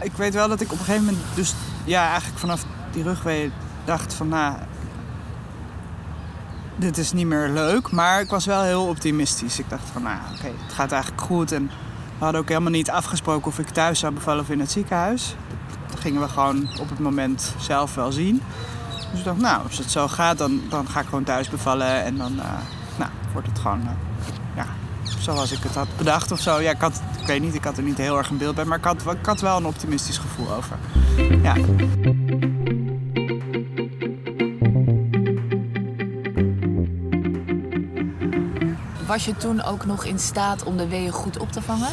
Ik 0.00 0.12
weet 0.16 0.34
wel 0.34 0.48
dat 0.48 0.60
ik 0.60 0.72
op 0.72 0.78
een 0.78 0.84
gegeven 0.84 1.04
moment 1.04 1.24
dus 1.34 1.54
ja, 1.86 2.08
eigenlijk 2.08 2.38
vanaf 2.38 2.64
die 2.90 3.02
rugwee 3.02 3.52
dacht 3.84 4.14
van 4.14 4.28
nou, 4.28 4.54
dit 6.76 6.98
is 6.98 7.12
niet 7.12 7.26
meer 7.26 7.48
leuk. 7.48 7.90
Maar 7.90 8.20
ik 8.20 8.30
was 8.30 8.46
wel 8.46 8.62
heel 8.62 8.86
optimistisch. 8.86 9.58
Ik 9.58 9.68
dacht 9.68 9.88
van 9.92 10.02
nou, 10.02 10.18
oké, 10.34 10.46
het 10.64 10.72
gaat 10.72 10.92
eigenlijk 10.92 11.22
goed. 11.22 11.52
En 11.52 11.66
we 12.18 12.24
hadden 12.24 12.40
ook 12.40 12.48
helemaal 12.48 12.70
niet 12.70 12.90
afgesproken 12.90 13.46
of 13.46 13.58
ik 13.58 13.68
thuis 13.68 13.98
zou 13.98 14.12
bevallen 14.12 14.42
of 14.42 14.50
in 14.50 14.60
het 14.60 14.70
ziekenhuis. 14.70 15.36
Dat 15.90 16.00
gingen 16.00 16.20
we 16.20 16.28
gewoon 16.28 16.68
op 16.80 16.88
het 16.88 16.98
moment 16.98 17.54
zelf 17.58 17.94
wel 17.94 18.12
zien. 18.12 18.42
Dus 19.10 19.18
ik 19.18 19.24
dacht, 19.24 19.38
nou, 19.40 19.62
als 19.62 19.78
het 19.78 19.90
zo 19.90 20.08
gaat, 20.08 20.38
dan, 20.38 20.60
dan 20.68 20.88
ga 20.88 21.00
ik 21.00 21.06
gewoon 21.06 21.24
thuis 21.24 21.48
bevallen. 21.48 22.04
En 22.04 22.16
dan 22.16 22.40
eh, 22.40 22.46
nou, 22.98 23.10
wordt 23.32 23.48
het 23.48 23.58
gewoon, 23.58 23.80
eh, 23.80 24.34
zoals 25.34 25.52
ik 25.52 25.62
het 25.62 25.74
had 25.74 25.86
bedacht 25.96 26.32
of 26.32 26.40
zo. 26.40 26.60
Ja, 26.60 26.70
ik, 26.70 26.80
had, 26.80 27.00
ik 27.20 27.26
weet 27.26 27.40
niet, 27.40 27.54
ik 27.54 27.64
had 27.64 27.76
er 27.76 27.82
niet 27.82 27.98
heel 27.98 28.18
erg 28.18 28.30
een 28.30 28.36
beeld 28.36 28.54
bij. 28.54 28.64
Maar 28.64 28.78
ik 28.78 28.84
had, 28.84 29.02
ik 29.02 29.26
had 29.26 29.40
wel 29.40 29.56
een 29.56 29.66
optimistisch 29.66 30.18
gevoel 30.18 30.52
over. 30.52 30.76
Ja. 31.42 31.54
Was 39.06 39.24
je 39.24 39.36
toen 39.36 39.62
ook 39.62 39.86
nog 39.86 40.04
in 40.04 40.18
staat 40.18 40.64
om 40.64 40.76
de 40.76 40.88
weeën 40.88 41.12
goed 41.12 41.38
op 41.38 41.52
te 41.52 41.62
vangen? 41.62 41.92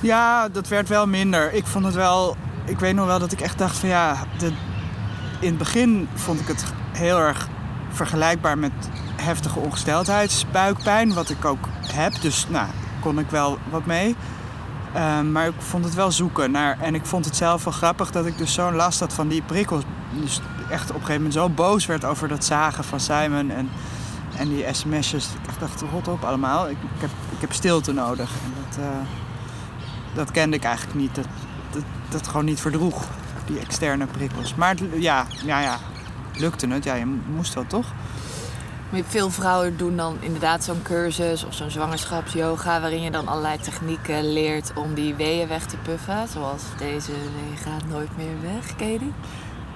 Ja, 0.00 0.48
dat 0.48 0.68
werd 0.68 0.88
wel 0.88 1.06
minder. 1.06 1.52
Ik 1.52 1.66
vond 1.66 1.84
het 1.84 1.94
wel. 1.94 2.36
Ik 2.64 2.78
weet 2.78 2.94
nog 2.94 3.06
wel 3.06 3.18
dat 3.18 3.32
ik 3.32 3.40
echt 3.40 3.58
dacht 3.58 3.76
van 3.76 3.88
ja. 3.88 4.16
De, 4.38 4.46
in 5.40 5.48
het 5.48 5.58
begin 5.58 6.08
vond 6.14 6.40
ik 6.40 6.46
het 6.46 6.64
heel 6.92 7.18
erg 7.18 7.48
vergelijkbaar 7.90 8.58
met 8.58 8.72
heftige 9.24 9.58
ongesteldheidsbuikpijn, 9.58 11.14
wat 11.14 11.30
ik 11.30 11.44
ook 11.44 11.68
heb. 11.86 12.20
Dus 12.20 12.46
nou, 12.48 12.66
kon 13.00 13.18
ik 13.18 13.30
wel 13.30 13.58
wat 13.70 13.86
mee. 13.86 14.16
Ehm, 14.94 15.32
maar 15.32 15.46
ik 15.46 15.54
vond 15.58 15.84
het 15.84 15.94
wel 15.94 16.12
zoeken 16.12 16.50
naar. 16.50 16.78
En 16.80 16.94
ik 16.94 17.06
vond 17.06 17.24
het 17.24 17.36
zelf 17.36 17.64
wel 17.64 17.72
grappig 17.72 18.10
dat 18.10 18.26
ik 18.26 18.38
dus 18.38 18.52
zo'n 18.52 18.74
last 18.74 19.00
had 19.00 19.12
van 19.12 19.28
die 19.28 19.42
prikkels. 19.42 19.82
Dus 20.20 20.40
echt 20.70 20.90
op 20.90 20.94
een 20.94 21.00
gegeven 21.00 21.14
moment 21.14 21.32
zo 21.32 21.48
boos 21.48 21.86
werd 21.86 22.04
over 22.04 22.28
dat 22.28 22.44
zagen 22.44 22.84
van 22.84 23.00
Simon 23.00 23.50
en, 23.50 23.70
en 24.36 24.48
die 24.48 24.64
sms'jes. 24.72 25.24
Ik 25.26 25.60
dacht, 25.60 25.82
rot 25.92 26.08
op 26.08 26.24
allemaal. 26.24 26.68
Ik, 26.68 26.76
ik, 26.94 27.00
heb, 27.00 27.10
ik 27.30 27.40
heb 27.40 27.52
stilte 27.52 27.92
nodig. 27.92 28.30
En 28.44 28.52
dat, 28.68 28.78
eh, 28.84 28.90
dat 30.14 30.30
kende 30.30 30.56
ik 30.56 30.64
eigenlijk 30.64 30.96
niet. 30.98 31.14
Dat, 31.14 31.26
dat, 31.70 31.82
dat 32.08 32.26
gewoon 32.26 32.44
niet 32.44 32.60
verdroeg, 32.60 33.04
die 33.46 33.58
externe 33.58 34.06
prikkels. 34.06 34.54
Maar 34.54 34.76
ja, 34.98 35.26
ja, 35.44 35.60
ja, 35.60 35.78
lukte 36.36 36.66
het. 36.66 36.84
Ja, 36.84 36.94
je 36.94 37.16
moest 37.34 37.54
wel 37.54 37.66
toch? 37.66 37.86
Veel 39.02 39.30
vrouwen 39.30 39.76
doen 39.76 39.96
dan 39.96 40.16
inderdaad 40.20 40.64
zo'n 40.64 40.82
cursus 40.82 41.44
of 41.44 41.54
zo'n 41.54 41.70
zwangerschapsyoga... 41.70 42.80
waarin 42.80 43.02
je 43.02 43.10
dan 43.10 43.28
allerlei 43.28 43.58
technieken 43.58 44.32
leert 44.32 44.72
om 44.74 44.94
die 44.94 45.14
weeën 45.14 45.48
weg 45.48 45.66
te 45.66 45.76
puffen. 45.76 46.28
Zoals 46.32 46.62
deze 46.78 47.12
wee 47.12 47.56
gaat 47.64 47.88
nooit 47.88 48.16
meer 48.16 48.52
weg? 48.52 48.70
Ik 48.70 49.00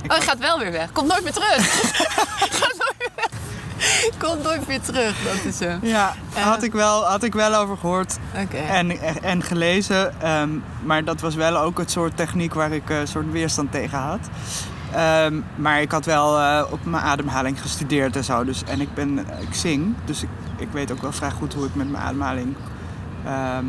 Oh, 0.03 0.17
hij 0.17 0.20
gaat 0.20 0.38
wel 0.38 0.59
weer 0.59 0.73
weg. 0.73 0.93
Komt 0.93 1.09
nooit 1.09 1.23
meer 1.23 1.32
terug. 1.32 1.56
gaat 2.61 2.76
nooit 2.79 2.94
meer 2.99 3.12
weg. 3.17 3.31
Komt 4.19 4.43
nooit 4.43 4.67
meer 4.69 4.81
terug. 4.81 5.17
Dat 5.25 5.44
is 5.44 5.56
zo. 5.56 5.79
Ja, 5.82 6.15
had 6.32 6.62
ik 6.62 6.73
wel, 6.73 7.05
had 7.05 7.23
ik 7.23 7.35
wel 7.35 7.55
over 7.55 7.76
gehoord 7.76 8.17
en, 8.69 8.91
en 9.23 9.43
gelezen. 9.43 10.20
Ehm, 10.20 10.50
maar 10.82 11.05
dat 11.05 11.20
was 11.20 11.35
wel 11.35 11.59
ook 11.59 11.79
het 11.79 11.91
soort 11.91 12.17
techniek 12.17 12.55
waar 12.55 12.73
ik 12.73 12.91
eh, 12.91 12.99
een 12.99 13.09
soort 13.09 13.31
weerstand 13.31 13.73
tegen 13.73 13.99
had. 13.99 14.20
Ehm, 14.93 15.40
maar 15.56 15.81
ik 15.81 15.90
had 15.90 16.05
wel 16.05 16.38
eh, 16.38 16.64
op 16.70 16.85
mijn 16.85 17.02
ademhaling 17.02 17.61
gestudeerd 17.61 18.17
en 18.17 18.25
zo. 18.25 18.44
Dus, 18.44 18.64
en 18.64 18.81
ik, 18.81 18.94
ben, 18.94 19.19
ik 19.19 19.55
zing, 19.55 19.94
dus 20.05 20.23
ik, 20.23 20.29
ik 20.56 20.69
weet 20.73 20.93
ook 20.93 21.02
wel 21.02 21.12
vrij 21.12 21.31
goed 21.31 21.55
hoe 21.55 21.67
ik 21.67 21.75
met 21.75 21.90
mijn 21.90 22.05
ademhaling 22.05 22.56
ehm, 23.25 23.67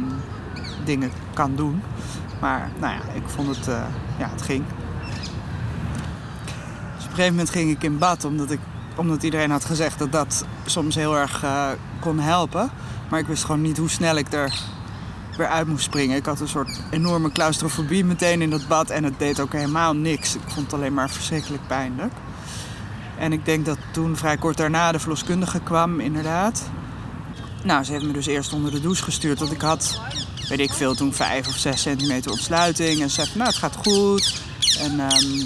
dingen 0.86 1.12
kan 1.33 1.56
doen. 1.56 1.81
Maar 2.42 2.69
nou 2.80 2.94
ja, 2.94 3.13
ik 3.13 3.24
vond 3.25 3.56
het, 3.56 3.68
eh, 3.68 3.81
ja, 4.18 4.30
het 4.30 4.42
ging. 4.42 4.63
Dus 6.95 7.06
op 7.06 7.10
een 7.10 7.16
gegeven 7.16 7.31
moment 7.31 7.50
ging 7.50 7.72
ik 7.72 7.83
in 7.83 7.98
bad, 7.98 8.25
omdat, 8.25 8.51
ik, 8.51 8.60
omdat 8.95 9.24
iedereen 9.24 9.51
had 9.51 9.65
gezegd 9.65 10.00
dat 10.00 10.12
dat 10.12 10.45
soms 10.65 10.95
heel 10.95 11.18
erg 11.18 11.44
eh, 11.44 11.68
kon 12.00 12.19
helpen. 12.19 12.70
Maar 13.10 13.20
ik 13.20 13.27
wist 13.27 13.43
gewoon 13.43 13.62
niet 13.62 13.77
hoe 13.77 13.89
snel 13.89 14.15
ik 14.15 14.34
er 14.34 14.53
uit 15.48 15.67
moest 15.67 15.84
springen. 15.84 16.17
Ik 16.17 16.25
had 16.25 16.39
een 16.39 16.48
soort 16.48 16.79
enorme 16.91 17.31
claustrofobie 17.31 18.05
meteen 18.05 18.41
in 18.41 18.50
dat 18.50 18.67
bad 18.67 18.89
en 18.89 19.03
het 19.03 19.19
deed 19.19 19.39
ook 19.39 19.53
helemaal 19.53 19.93
niks. 19.93 20.36
Ik 20.36 20.41
vond 20.46 20.65
het 20.65 20.74
alleen 20.74 20.93
maar 20.93 21.10
verschrikkelijk 21.10 21.67
pijnlijk. 21.67 22.13
En 23.17 23.34
ik 23.34 23.46
denk 23.46 23.65
dat 23.65 23.77
toen 23.91 24.17
vrij 24.17 24.38
kort 24.38 24.58
daarna 24.58 24.91
de 24.91 25.00
verloskundige 25.00 25.60
kwam, 25.60 26.00
inderdaad. 26.00 26.69
Nou, 27.63 27.84
ze 27.84 27.91
heeft 27.91 28.05
me 28.05 28.12
dus 28.12 28.25
eerst 28.25 28.53
onder 28.53 28.72
de 28.72 28.81
douche 28.81 29.03
gestuurd. 29.03 29.39
Want 29.39 29.51
ik 29.51 29.62
had, 29.62 30.01
weet 30.50 30.60
ik 30.60 30.74
veel, 30.74 30.96
toen 30.96 31.13
vijf 31.13 31.48
of 31.48 31.55
zes 31.55 31.81
centimeter 31.81 32.31
ontsluiting. 32.31 33.01
En 33.01 33.10
ze 33.10 33.15
zei 33.15 33.27
nou, 33.34 33.48
het 33.50 33.58
gaat 33.58 33.75
goed. 33.75 34.41
En 34.79 35.00
ehm, 35.00 35.46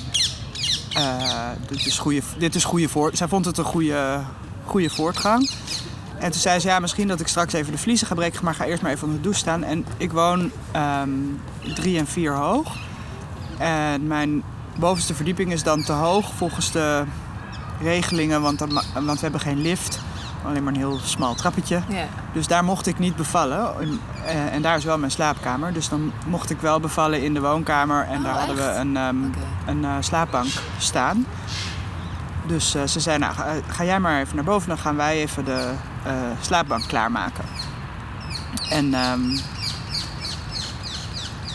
eh, 0.94 1.50
dit 1.68 1.86
is 1.86 1.98
goede, 1.98 2.22
dit 2.38 2.56
is 2.56 2.64
goede 2.64 2.90
voor. 2.90 3.10
Zij 3.14 3.28
vond 3.28 3.46
het 3.46 3.58
een 3.58 3.64
goede, 3.64 4.22
goede 4.66 4.90
voortgang. 4.90 5.50
En 6.24 6.32
toen 6.32 6.42
zei 6.42 6.60
ze, 6.60 6.68
ja, 6.68 6.80
misschien 6.80 7.08
dat 7.08 7.20
ik 7.20 7.28
straks 7.28 7.54
even 7.54 7.72
de 7.72 7.78
vliezen 7.78 8.08
ga 8.08 8.16
breken, 8.16 8.44
maar 8.44 8.56
ga 8.56 8.66
eerst 8.66 8.82
maar 8.82 8.92
even 8.92 9.04
onder 9.04 9.18
de 9.18 9.24
douche 9.24 9.40
staan. 9.40 9.64
En 9.64 9.86
ik 9.98 10.12
woon 10.12 10.52
ehm, 10.72 11.10
drie 11.76 11.98
en 11.98 12.08
vier 12.08 12.34
hoog. 12.34 12.76
En 13.58 14.08
mijn 14.08 14.44
bovenste 14.76 15.14
verdieping 15.14 15.52
is 15.52 15.64
dan 15.64 15.84
te 15.84 15.92
hoog 15.92 16.34
volgens 16.34 16.72
de 16.72 17.04
regelingen, 17.82 18.42
want, 18.42 18.60
dan, 18.60 18.82
want 18.94 19.14
we 19.14 19.20
hebben 19.20 19.40
geen 19.40 19.62
lift. 19.62 20.00
Alleen 20.46 20.64
maar 20.64 20.74
een 20.74 20.80
heel 20.80 21.00
smal 21.04 21.36
trappetje. 21.36 21.82
Ja. 21.88 22.06
Dus 22.34 22.48
daar 22.48 22.64
mocht 22.64 22.88
ik 22.88 23.00
niet 23.00 23.16
bevallen. 23.16 23.80
En, 23.80 24.00
eh, 24.26 24.54
en 24.54 24.62
daar 24.62 24.78
is 24.78 24.84
wel 24.84 24.98
mijn 24.98 25.12
slaapkamer. 25.12 25.74
Dus 25.74 25.90
dan 25.90 26.12
mocht 26.28 26.50
ik 26.50 26.60
wel 26.60 26.80
bevallen 26.80 27.24
in 27.24 27.34
de 27.34 27.42
woonkamer. 27.42 28.06
En 28.06 28.18
Oh, 28.18 28.24
daar 28.24 28.38
hadden 28.38 28.56
we 28.56 28.62
een, 28.62 28.98
ehm, 28.98 29.16
een 29.66 29.86
eh, 29.86 29.96
slaapbank 30.00 30.52
staan. 30.78 31.26
Dus 32.48 32.76
eh, 32.76 32.84
ze 32.84 33.00
zei, 33.00 33.18
nou, 33.18 33.34
ga, 33.34 33.46
ga 33.68 33.84
jij 33.84 34.00
maar 34.00 34.22
even 34.22 34.36
naar 34.36 34.46
boven. 34.46 34.68
Dan 34.68 34.78
gaan 34.78 34.96
wij 34.96 35.18
even 35.18 35.46
de 35.46 35.74
eh, 36.06 36.14
slaapbank 36.42 36.88
klaarmaken. 36.88 37.46
En 38.70 38.94
ehm, 38.94 39.32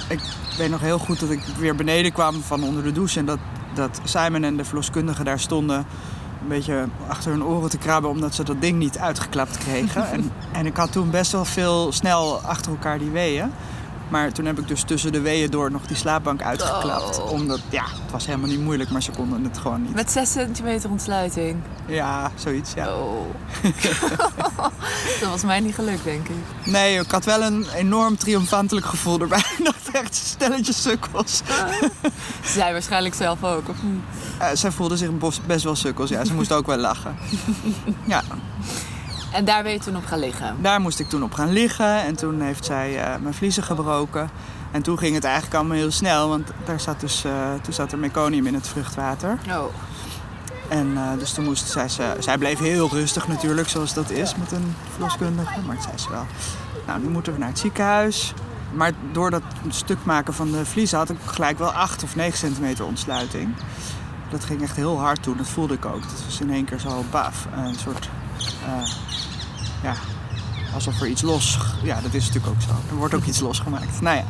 ik 0.09 0.21
weet 0.57 0.71
nog 0.71 0.81
heel 0.81 0.99
goed 0.99 1.21
dat 1.21 1.31
ik 1.31 1.40
weer 1.59 1.75
beneden 1.75 2.12
kwam 2.12 2.43
van 2.43 2.62
onder 2.62 2.83
de 2.83 2.93
douche. 2.93 3.19
En 3.19 3.26
dat, 3.26 3.38
dat 3.75 4.00
Simon 4.05 4.45
en 4.45 4.57
de 4.57 4.64
verloskundige 4.64 5.25
daar 5.25 5.40
stonden 5.40 5.87
een 6.43 6.49
beetje 6.49 6.88
achter 7.09 7.31
hun 7.31 7.45
oren 7.45 7.71
te 7.71 7.78
krabben 7.78 8.11
omdat 8.11 8.35
ze 8.35 8.45
dat 8.45 8.61
ding 8.61 8.78
niet 8.78 8.99
uitgeklapt 8.99 9.59
kregen. 9.59 10.09
en, 10.12 10.33
en 10.52 10.67
ik 10.67 10.76
had 10.76 10.93
toen 10.93 11.11
best 11.11 11.33
wel 11.33 11.45
veel 11.45 11.93
snel 11.93 12.40
achter 12.40 12.73
elkaar 12.73 12.99
die 12.99 13.11
weeën. 13.11 13.52
Maar 14.09 14.33
toen 14.33 14.45
heb 14.45 14.59
ik 14.59 14.69
dus 14.69 14.83
tussen 14.83 15.12
de 15.12 15.21
weeën 15.21 15.50
door 15.50 15.71
nog 15.71 15.87
die 15.87 15.97
slaapbank 15.97 16.43
uitgeklapt. 16.43 17.21
Oh. 17.21 17.31
Omdat, 17.31 17.61
ja, 17.71 17.85
het 17.85 18.11
was 18.11 18.27
helemaal 18.27 18.49
niet 18.49 18.61
moeilijk, 18.61 18.91
maar 18.91 19.03
ze 19.03 19.11
konden 19.11 19.45
het 19.45 19.59
gewoon 19.59 19.83
niet. 19.83 19.95
Met 19.95 20.11
6 20.11 20.33
centimeter 20.33 20.91
ontsluiting. 20.91 21.57
Ja, 21.87 22.31
zoiets, 22.35 22.73
ja. 22.75 22.95
Oh. 22.95 23.27
dat 25.21 25.29
was 25.29 25.43
mij 25.43 25.61
niet 25.61 25.75
gelukt, 25.75 26.05
denk 26.05 26.29
ik. 26.29 26.37
Nee, 26.65 26.99
ik 26.99 27.11
had 27.11 27.25
wel 27.25 27.43
een 27.43 27.67
enorm 27.75 28.17
triomfantelijk 28.17 28.87
gevoel 28.87 29.21
erbij. 29.21 29.45
Dacht 29.65 29.91
echt, 29.91 30.15
stelletje 30.15 30.73
sukkels. 30.73 31.43
Zei 32.45 32.73
waarschijnlijk 32.73 33.15
zelf 33.15 33.45
ook, 33.45 33.69
of 33.69 33.83
niet? 33.83 34.03
Eh, 34.38 34.49
zij 34.53 34.71
voelde 34.71 34.97
zich 34.97 35.11
best 35.47 35.65
wel 35.65 35.77
sukkels, 35.77 36.11
ja. 36.11 36.25
Ze 36.25 36.35
moest 36.35 36.53
ook 36.53 36.67
wel 36.67 36.77
lachen. 36.77 37.17
Ja, 38.05 38.23
En 39.32 39.44
daar 39.44 39.62
ben 39.62 39.73
je 39.73 39.78
toen 39.78 39.97
op 39.97 40.06
gaan 40.06 40.18
liggen. 40.18 40.56
daar 40.61 40.80
moest 40.80 41.00
ik 41.00 41.08
toen 41.08 41.23
op 41.23 41.32
gaan 41.32 41.52
liggen. 41.52 42.04
En 42.04 42.16
toen 42.16 42.40
heeft 42.40 42.64
zij 42.64 43.02
eh, 43.02 43.20
mijn 43.20 43.35
vliezen 43.35 43.62
gebroken. 43.62 44.30
En 44.70 44.82
toen 44.82 44.99
ging 44.99 45.14
het 45.14 45.25
eigenlijk 45.25 45.54
allemaal 45.54 45.76
heel 45.76 45.90
snel. 45.90 46.28
Want 46.28 46.50
daar 46.64 46.80
zat 46.80 47.00
dus, 47.00 47.25
eh, 47.25 47.32
toen 47.62 47.73
zat 47.73 47.92
er 47.92 47.99
meconium 47.99 48.47
in 48.47 48.54
het 48.54 48.68
vruchtwater. 48.68 49.38
Oh. 49.50 49.64
En 50.68 50.97
eh, 50.97 51.18
dus 51.18 51.32
toen 51.32 51.44
moest 51.44 51.68
zij, 51.68 51.88
ze, 51.88 52.16
zij 52.18 52.38
bleef 52.38 52.58
heel 52.58 52.88
rustig 52.88 53.28
natuurlijk, 53.28 53.68
zoals 53.68 53.94
dat 53.94 54.11
is 54.11 54.37
met 54.37 54.52
een 54.52 54.75
verloskundige. 54.92 55.61
Maar 55.66 55.75
het 55.75 55.85
zei 55.85 55.99
ze 55.99 56.11
wel, 56.11 56.26
nou 56.87 57.00
nu 57.00 57.08
moeten 57.08 57.32
we 57.32 57.38
naar 57.38 57.49
het 57.49 57.58
ziekenhuis. 57.58 58.35
Maar 58.73 58.92
door 59.12 59.30
dat 59.30 59.42
stuk 59.68 60.04
maken 60.04 60.35
van 60.35 60.50
de 60.50 60.64
vliezen 60.64 60.99
had 60.99 61.11
ik 61.11 61.16
gelijk 61.25 61.58
wel 61.58 61.73
8 61.73 62.02
of 62.02 62.16
9 62.16 62.38
centimeter 62.38 62.85
ontsluiting. 62.85 63.54
Dat 64.30 64.44
ging 64.44 64.62
echt 64.62 64.76
heel 64.76 64.99
hard 64.99 65.23
toen, 65.23 65.37
dat 65.37 65.49
voelde 65.49 65.75
ik 65.75 65.85
ook. 65.85 66.02
Dat 66.02 66.25
was 66.25 66.40
in 66.40 66.50
één 66.50 66.64
keer 66.64 66.78
zo 66.78 67.04
baf. 67.11 67.47
Een 67.56 67.75
soort, 67.75 68.08
ja, 69.82 69.92
alsof 70.75 71.00
er 71.00 71.06
iets 71.06 71.23
los... 71.23 71.58
Ja, 71.82 72.00
dat 72.00 72.14
is 72.14 72.26
natuurlijk 72.26 72.54
ook 72.54 72.62
zo. 72.62 72.70
Er 72.90 72.97
wordt 72.97 73.14
ook 73.14 73.25
iets 73.25 73.40
losgemaakt. 73.40 74.00
Nou 74.00 74.16
ja. 74.16 74.25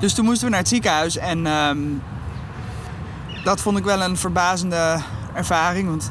Dus 0.00 0.14
toen 0.14 0.24
moesten 0.24 0.44
we 0.44 0.50
naar 0.50 0.60
het 0.60 0.68
ziekenhuis 0.68 1.16
en... 1.16 1.46
ehm, 1.46 1.78
dat 3.44 3.60
vond 3.60 3.78
ik 3.78 3.84
wel 3.84 4.02
een 4.02 4.16
verbazende 4.16 4.98
ervaring. 5.34 5.88
Want 5.88 6.10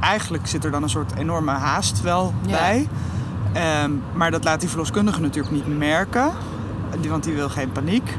eigenlijk 0.00 0.46
zit 0.46 0.64
er 0.64 0.70
dan 0.70 0.82
een 0.82 0.90
soort 0.90 1.14
enorme 1.16 1.50
haast 1.50 2.00
wel 2.00 2.34
Ja. 2.46 2.58
bij. 2.58 2.88
Ehm, 3.52 3.90
maar 4.14 4.30
dat 4.30 4.44
laat 4.44 4.60
die 4.60 4.68
verloskundige 4.68 5.20
natuurlijk 5.20 5.54
niet 5.54 5.78
merken. 5.78 6.30
Want 7.08 7.24
die 7.24 7.34
wil 7.34 7.48
geen 7.48 7.72
paniek. 7.72 8.16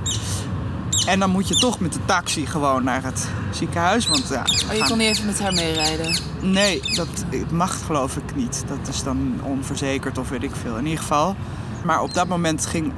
En 1.07 1.19
dan 1.19 1.29
moet 1.29 1.47
je 1.47 1.55
toch 1.55 1.79
met 1.79 1.93
de 1.93 2.00
taxi 2.05 2.45
gewoon 2.45 2.83
naar 2.83 3.03
het 3.03 3.27
ziekenhuis. 3.55 4.07
Want 4.07 4.27
ja, 4.27 4.41
Oh, 4.41 4.71
je 4.74 4.77
gaan- 4.79 4.88
kon 4.88 4.97
niet 4.97 5.07
even 5.07 5.25
met 5.25 5.39
haar 5.39 5.53
meerijden. 5.53 6.19
Nee, 6.41 6.81
dat 6.95 7.07
mag 7.51 7.85
geloof 7.85 8.17
ik 8.17 8.35
niet. 8.35 8.63
Dat 8.67 8.88
is 8.88 9.03
dan 9.03 9.39
onverzekerd 9.43 10.17
of 10.17 10.29
weet 10.29 10.43
ik 10.43 10.55
veel. 10.62 10.77
In 10.77 10.83
ieder 10.85 11.00
geval. 11.00 11.35
Maar 11.83 12.01
op 12.01 12.13
dat 12.13 12.27
moment 12.27 12.65
ging, 12.65 12.91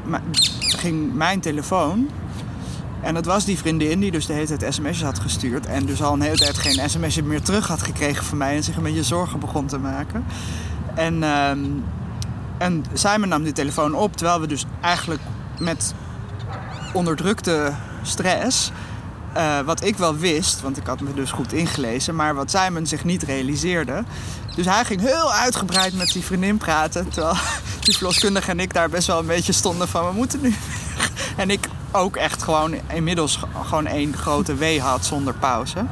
ging 0.59 1.13
mijn 1.13 1.39
telefoon. 1.39 2.09
En 3.01 3.13
dat 3.13 3.25
was 3.25 3.45
die 3.45 3.57
vriendin 3.57 3.99
die 3.99 4.11
dus 4.11 4.25
de 4.25 4.33
hele 4.33 4.57
tijd 4.57 4.73
sms'jes 4.73 5.01
had 5.03 5.19
gestuurd. 5.19 5.65
En 5.65 5.85
dus 5.85 6.03
al 6.03 6.13
een 6.13 6.21
hele 6.21 6.37
tijd 6.37 6.57
geen 6.57 6.89
sms'je 6.89 7.23
meer 7.23 7.41
terug 7.41 7.67
had 7.67 7.81
gekregen 7.81 8.25
van 8.25 8.37
mij. 8.37 8.55
En 8.55 8.63
zich 8.63 8.75
een 8.75 8.83
beetje 8.83 9.03
zorgen 9.03 9.39
begon 9.39 9.65
te 9.65 9.77
maken. 9.77 10.25
En, 10.95 11.23
ehm, 11.23 11.59
en 12.57 12.83
Simon 12.93 13.29
nam 13.29 13.43
die 13.43 13.53
telefoon 13.53 13.95
op. 13.95 14.15
Terwijl 14.17 14.39
we 14.41 14.47
dus 14.47 14.65
eigenlijk 14.81 15.21
met 15.59 15.93
onderdrukte 16.93 17.71
stress... 18.01 18.71
eh, 19.38 19.60
wat 19.60 19.84
ik 19.84 19.98
wel 19.98 20.15
wist, 20.15 20.62
want 20.62 20.77
ik 20.77 20.88
had 20.88 21.00
me 21.01 21.13
dus 21.13 21.32
goed 21.32 21.53
ingelezen... 21.53 22.15
maar 22.15 22.36
wat 22.36 22.51
Simon 22.51 22.86
zich 22.86 23.03
niet 23.03 23.24
realiseerde... 23.24 24.03
Dus 24.56 24.65
hij 24.65 24.86
ging 24.86 25.01
heel 25.01 25.34
uitgebreid 25.34 25.94
met 25.94 26.12
die 26.12 26.24
vriendin 26.24 26.58
praten. 26.58 27.10
Terwijl 27.10 27.36
die 27.79 27.96
verloskundige 27.96 28.51
en 28.51 28.60
ik 28.60 28.74
daar 28.74 28.89
best 28.89 29.08
wel 29.08 29.20
een 29.20 29.25
beetje 29.25 29.53
stonden 29.53 29.88
van... 29.88 30.06
we 30.06 30.13
moeten 30.13 30.41
nu. 30.41 30.56
En 31.38 31.50
ik 31.50 31.67
ook 31.91 32.15
echt 32.15 32.44
gewoon 32.44 32.75
inmiddels 32.94 33.39
gewoon 33.65 33.86
één 33.86 34.17
grote 34.17 34.56
wee 34.56 34.82
had 34.82 35.06
zonder 35.06 35.34
pauze. 35.34 35.86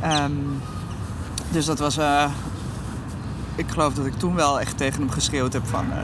Ehm, 0.00 0.32
dus 1.50 1.64
dat 1.64 1.78
was... 1.78 1.96
eh, 1.96 2.30
ik 3.54 3.66
geloof 3.68 3.94
dat 3.94 4.06
ik 4.06 4.18
toen 4.18 4.34
wel 4.34 4.60
echt 4.60 4.76
tegen 4.76 5.00
hem 5.00 5.10
geschreeuwd 5.10 5.52
heb 5.52 5.66
van... 5.66 5.92
eh, 5.92 5.98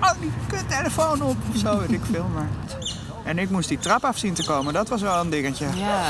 hou 0.00 0.16
die 0.20 0.32
kuttelefoon 0.46 1.22
op 1.22 1.36
of 1.52 1.56
zo, 1.56 1.78
weet 1.78 1.92
ik 1.92 2.02
veel. 2.10 2.30
Maar... 2.34 2.48
En 3.26 3.38
ik 3.38 3.50
moest 3.50 3.68
die 3.68 3.78
trap 3.78 4.04
af 4.04 4.18
zien 4.18 4.34
te 4.34 4.44
komen. 4.44 4.72
Dat 4.72 4.88
was 4.88 5.00
wel 5.00 5.20
een 5.20 5.30
dingetje. 5.30 5.66
Ja. 5.74 6.02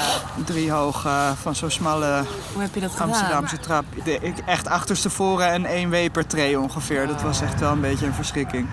Drie 0.44 0.70
hoog 0.70 1.04
eh, 1.04 1.30
van 1.30 1.54
zo'n 1.54 1.70
smalle 1.70 2.24
Hoe 2.52 2.62
heb 2.62 2.74
je 2.74 2.80
dat 2.80 2.90
gedaan? 2.90 3.08
Amsterdamse 3.08 3.58
trap. 3.58 3.84
De, 4.04 4.18
ik, 4.20 4.38
echt 4.38 4.68
achterstevoren 4.68 5.48
en 5.48 5.64
één 5.64 5.90
W 5.90 5.94
per 6.12 6.26
tree 6.26 6.60
ongeveer. 6.60 7.06
Dat 7.06 7.22
was 7.22 7.40
echt 7.40 7.60
wel 7.60 7.72
een 7.72 7.80
beetje 7.80 8.06
een 8.06 8.14
verschrikking. 8.14 8.66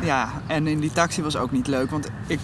Ja, 0.00 0.28
en 0.46 0.66
in 0.66 0.80
die 0.80 0.92
taxi 0.92 1.22
was 1.22 1.36
ook 1.36 1.50
niet 1.50 1.66
leuk. 1.66 1.90
Want 1.90 2.08
ik 2.26 2.40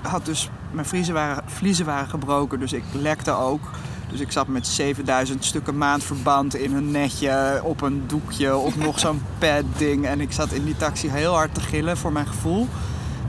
had 0.00 0.24
dus... 0.24 0.50
Mijn 0.70 0.86
vliezen 0.86 1.14
waren, 1.14 1.42
vliezen 1.46 1.86
waren 1.86 2.08
gebroken, 2.08 2.60
dus 2.60 2.72
ik 2.72 2.84
lekte 2.92 3.30
ook. 3.30 3.70
Dus 4.10 4.20
ik 4.20 4.32
zat 4.32 4.46
met 4.46 4.66
7000 4.66 5.44
stukken 5.44 5.78
maandverband 5.78 6.56
in 6.56 6.74
een 6.74 6.90
netje, 6.90 7.60
op 7.62 7.80
een 7.80 8.04
doekje, 8.06 8.56
op 8.56 8.76
nog 8.76 8.98
zo'n 8.98 9.22
padding. 9.38 10.06
En 10.06 10.20
ik 10.20 10.32
zat 10.32 10.52
in 10.52 10.64
die 10.64 10.76
taxi 10.76 11.10
heel 11.10 11.34
hard 11.34 11.54
te 11.54 11.60
gillen 11.60 11.96
voor 11.96 12.12
mijn 12.12 12.26
gevoel. 12.26 12.68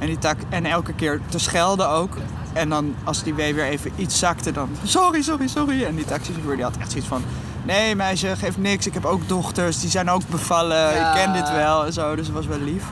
En, 0.05 0.12
die 0.12 0.19
tak 0.19 0.38
en 0.50 0.65
elke 0.65 0.93
keer 0.93 1.21
te 1.29 1.39
schelden 1.39 1.89
ook. 1.89 2.17
En 2.53 2.69
dan 2.69 2.95
als 3.03 3.24
die 3.24 3.33
wee 3.33 3.53
weer 3.55 3.65
even 3.65 3.91
iets 3.95 4.19
zakte, 4.19 4.51
dan 4.51 4.69
sorry, 4.83 5.21
sorry, 5.21 5.47
sorry. 5.47 5.83
En 5.83 5.95
die 5.95 6.05
taxichauffeur 6.05 6.55
die 6.55 6.63
had 6.63 6.77
echt 6.77 6.89
zoiets 6.91 7.07
van... 7.09 7.24
Nee 7.63 7.95
meisje, 7.95 8.35
geef 8.35 8.57
niks. 8.57 8.88
Ik 8.88 8.93
heb 8.93 9.05
ook 9.05 9.27
dochters, 9.27 9.79
die 9.79 9.89
zijn 9.89 10.09
ook 10.09 10.27
bevallen. 10.27 10.77
Ja. 10.95 11.09
Ik 11.15 11.24
ken 11.24 11.33
dit 11.33 11.51
wel 11.51 11.85
en 11.85 11.93
zo. 11.93 12.15
Dus 12.15 12.25
het 12.25 12.35
was 12.35 12.45
wel 12.45 12.59
lief. 12.59 12.83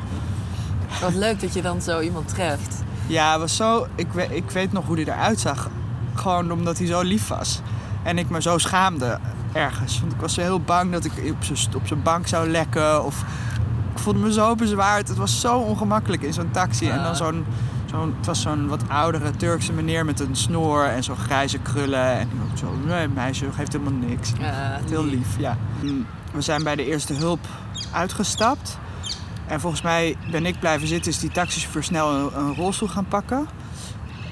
Wat 1.02 1.14
leuk 1.14 1.40
dat 1.42 1.54
je 1.54 1.62
dan 1.62 1.82
zo 1.82 2.00
iemand 2.00 2.28
treft. 2.28 2.84
Ja, 3.08 3.40
was 3.40 3.56
zo... 3.56 3.88
Ik, 3.96 4.08
we- 4.14 4.36
ik 4.36 4.52
weet 4.52 4.72
nog 4.72 4.86
hoe 4.86 4.96
hij 4.96 5.06
eruit 5.14 5.40
zag. 5.40 5.70
Gewoon 6.16 6.52
omdat 6.52 6.78
hij 6.78 6.88
zo 6.88 7.02
lief 7.02 7.28
was. 7.28 7.62
En 8.04 8.18
ik 8.18 8.30
me 8.30 8.42
zo 8.42 8.58
schaamde 8.58 9.20
ergens. 9.54 10.00
Want 10.00 10.12
ik 10.14 10.20
was 10.20 10.34
zo 10.34 10.42
heel 10.42 10.60
bang 10.62 10.92
dat 10.92 11.06
ik 11.06 11.12
op 11.32 11.44
zijn- 11.44 11.76
op 11.76 11.88
zijn 11.88 12.02
bank 12.04 12.28
zou 12.28 12.50
lekken. 12.50 13.06
Of 13.06 13.24
voelde 14.04 14.20
me 14.20 14.34
zo 14.34 14.56
bezwaard. 14.56 15.08
Het 15.08 15.18
was 15.18 15.40
zo 15.40 15.58
ongemakkelijk 15.58 16.22
in 16.22 16.34
zo'n 16.34 16.52
taxi. 16.52 16.88
En 16.90 17.04
dan 17.04 17.16
zo'n... 17.16 17.46
Zo'n, 17.90 18.14
het 18.18 18.26
was 18.26 18.42
zo'n 18.42 18.68
wat 18.68 18.90
oudere 18.90 19.32
Turkse 19.32 19.74
meneer 19.74 20.06
met 20.06 20.20
een 20.20 20.36
snor 20.36 20.86
en 20.86 21.04
zo'n 21.04 21.16
grijze 21.18 21.58
krullen. 21.60 22.06
En 22.20 22.30
ik 22.52 22.58
zo, 22.58 22.74
nee 22.86 23.08
meisje, 23.08 23.52
geeft 23.52 23.72
helemaal 23.74 23.94
niks. 24.08 24.32
Ja, 24.40 24.80
heel 24.90 25.06
lief, 25.06 25.28
ja. 25.40 25.58
Mm, 25.82 26.06
We 26.34 26.42
zijn 26.42 26.64
bij 26.64 26.76
de 26.76 26.86
eerste 26.86 27.14
hulp 27.14 27.40
uitgestapt. 27.92 28.78
En 29.48 29.60
volgens 29.60 29.82
mij 29.82 30.16
ben 30.32 30.46
ik 30.46 30.60
blijven 30.60 30.88
zitten, 30.88 31.12
is 31.12 31.20
die 31.20 31.32
taxichauffeur 31.32 31.84
snel 31.84 32.14
een, 32.14 32.30
een 32.40 32.56
rolstoel 32.56 32.88
gaan 32.88 33.06
pakken. 33.08 33.48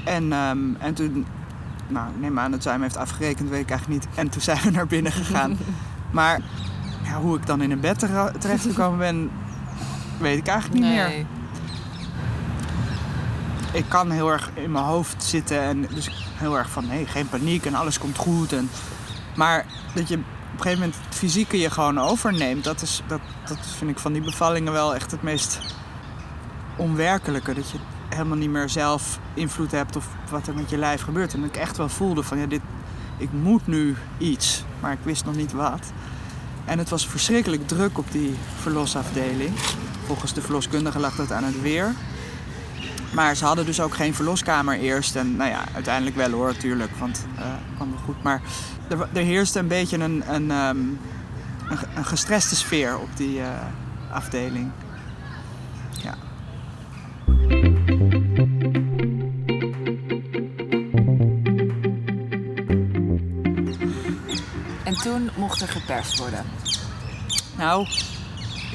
En, 0.06 0.34
ehm, 0.34 0.60
en 0.80 0.94
toen, 0.94 1.26
nou, 1.88 2.08
ik 2.10 2.20
neem 2.22 2.40
aan 2.40 2.52
dat 2.52 2.64
zij 2.64 2.72
hem 2.72 2.82
heeft 2.82 2.98
afgerekend, 2.98 3.50
weet 3.50 3.62
ik 3.62 3.70
eigenlijk 3.70 4.02
niet. 4.06 4.16
En 4.18 4.30
toen 4.30 4.42
zijn 4.42 4.60
we 4.64 4.72
naar 4.72 4.88
binnen 4.88 5.12
gegaan. 5.12 5.58
maar 6.12 6.40
ja, 7.04 7.20
hoe 7.20 7.38
ik 7.38 7.46
dan 7.46 7.62
in 7.62 7.72
een 7.72 7.80
bed 7.80 8.00
tere- 8.00 8.32
terechtgekomen 8.40 9.00
ben, 9.00 9.30
weet 10.22 10.38
ik 10.38 10.48
eigenlijk 10.48 10.82
niet 10.82 10.94
meer. 10.94 11.08
Nee. 11.08 11.26
Ik 13.72 13.86
kan 13.88 14.12
heel 14.12 14.32
erg 14.32 14.50
in 14.54 14.72
mijn 14.72 14.86
hoofd 14.86 15.24
zitten 15.24 15.62
en 15.62 15.88
dus 15.94 16.26
heel 16.36 16.58
erg 16.58 16.70
van 16.70 16.88
nee, 16.88 17.06
geen 17.06 17.30
paniek 17.30 17.66
en 17.66 17.76
alles 17.76 18.00
komt 18.00 18.18
goed. 18.18 18.54
En, 18.54 18.70
maar 19.36 19.66
dat 19.94 20.08
je 20.08 20.16
op 20.16 20.22
een 20.22 20.62
gegeven 20.62 20.80
moment 20.80 20.98
het 21.06 21.16
fysieke 21.16 21.60
je 21.60 21.70
gewoon 21.70 22.00
overneemt, 22.00 22.64
dat, 22.64 22.82
is, 22.82 23.02
dat, 23.08 23.22
dat 23.48 23.58
vind 23.78 23.92
ik 23.92 24.00
van 24.00 24.14
die 24.14 24.22
bevallingen 24.22 24.72
wel 24.72 24.96
echt 24.96 25.12
het 25.12 25.22
meest 25.22 25.60
onwerkelijke. 26.76 27.54
Dat 27.54 27.70
je 27.70 27.78
helemaal 28.10 28.38
niet 28.38 28.50
meer 28.50 28.70
zelf 28.70 29.20
invloed 29.34 29.72
hebt 29.72 29.96
op 29.96 30.04
wat 30.30 30.48
er 30.48 30.54
met 30.54 30.70
je 30.70 30.78
lijf 30.78 31.02
gebeurt. 31.02 31.34
En 31.34 31.42
dat 31.42 31.50
ik 31.50 31.62
echt 31.62 31.78
wel 31.78 31.90
voelde 31.90 32.24
van 32.24 32.38
ja, 32.38 32.46
dit, 32.46 32.62
ik 33.18 33.32
moet 33.32 33.68
nu 33.68 33.96
iets, 34.18 34.64
maar 34.80 34.92
ik 34.92 35.00
wist 35.04 35.26
nog 35.26 35.36
niet 35.36 35.52
wat. 35.52 35.92
En 36.66 36.78
het 36.78 36.90
was 36.90 37.08
verschrikkelijk 37.08 37.68
druk 37.68 37.98
op 37.98 38.12
die 38.12 38.36
verlosafdeling. 38.62 39.54
Volgens 40.06 40.34
de 40.34 40.42
verloskundige 40.42 41.00
lag 41.00 41.16
dat 41.16 41.32
aan 41.32 41.44
het 41.44 41.62
weer. 41.62 41.94
Maar 43.14 43.36
ze 43.36 43.46
hadden 43.46 43.66
dus 43.66 43.82
ook 43.82 43.94
geen 43.96 44.14
verloskamer 44.16 44.80
eerst. 44.80 45.16
En 45.16 45.36
nou 45.36 45.50
ja, 45.50 45.64
uiteindelijk 45.74 46.16
wel 46.16 46.32
hoor, 46.32 46.48
natuurlijk. 46.48 46.92
Want 47.00 47.26
eh 47.38 47.44
kwam 47.76 47.90
wel 47.90 48.00
goed. 48.06 48.24
Maar 48.24 48.42
er, 48.88 49.08
er 49.14 49.22
heerste 49.24 49.60
een 49.60 49.68
beetje 49.68 49.98
een, 49.98 50.24
een, 50.34 50.52
ehm, 50.52 50.78
een, 51.70 51.78
ge- 51.78 51.88
een 51.96 52.06
gestreste 52.06 52.56
sfeer 52.56 52.98
op 52.98 53.10
die 53.18 53.40
eh, 53.40 53.48
afdeling. 54.12 54.72
Ja. 56.04 56.16
En 64.84 64.94
toen 64.94 65.30
mocht 65.36 65.62
er 65.62 65.68
geperst 65.68 66.18
worden. 66.18 66.46
Nou, 67.58 67.88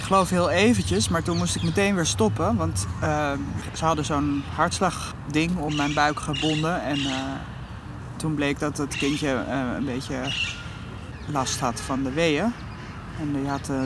geloof 0.07 0.31
heel 0.31 0.51
eventjes, 0.51 1.09
maar 1.09 1.23
toen 1.23 1.37
moest 1.37 1.57
ik 1.57 1.63
meteen 1.63 1.95
weer 1.95 2.07
stoppen. 2.07 2.57
Want 2.57 2.87
eh, 3.01 3.33
ze 3.73 3.85
hadden 3.85 4.05
zo'n 4.05 4.43
hartslagding 4.55 5.59
om 5.59 5.77
mijn 5.77 5.95
buik 5.95 6.21
gebonden. 6.21 6.83
En 6.83 6.97
eh, 6.97 7.13
toen 8.17 8.35
bleek 8.35 8.59
dat 8.59 8.79
het 8.79 8.97
kindje 8.97 9.29
eh, 9.29 9.61
een 9.77 9.85
beetje 9.85 10.17
last 11.27 11.61
had 11.61 11.81
van 11.81 12.03
de 12.03 12.13
weeën. 12.13 12.53
En 13.21 13.33
die 13.33 13.49
had 13.49 13.71
uh, 13.71 13.81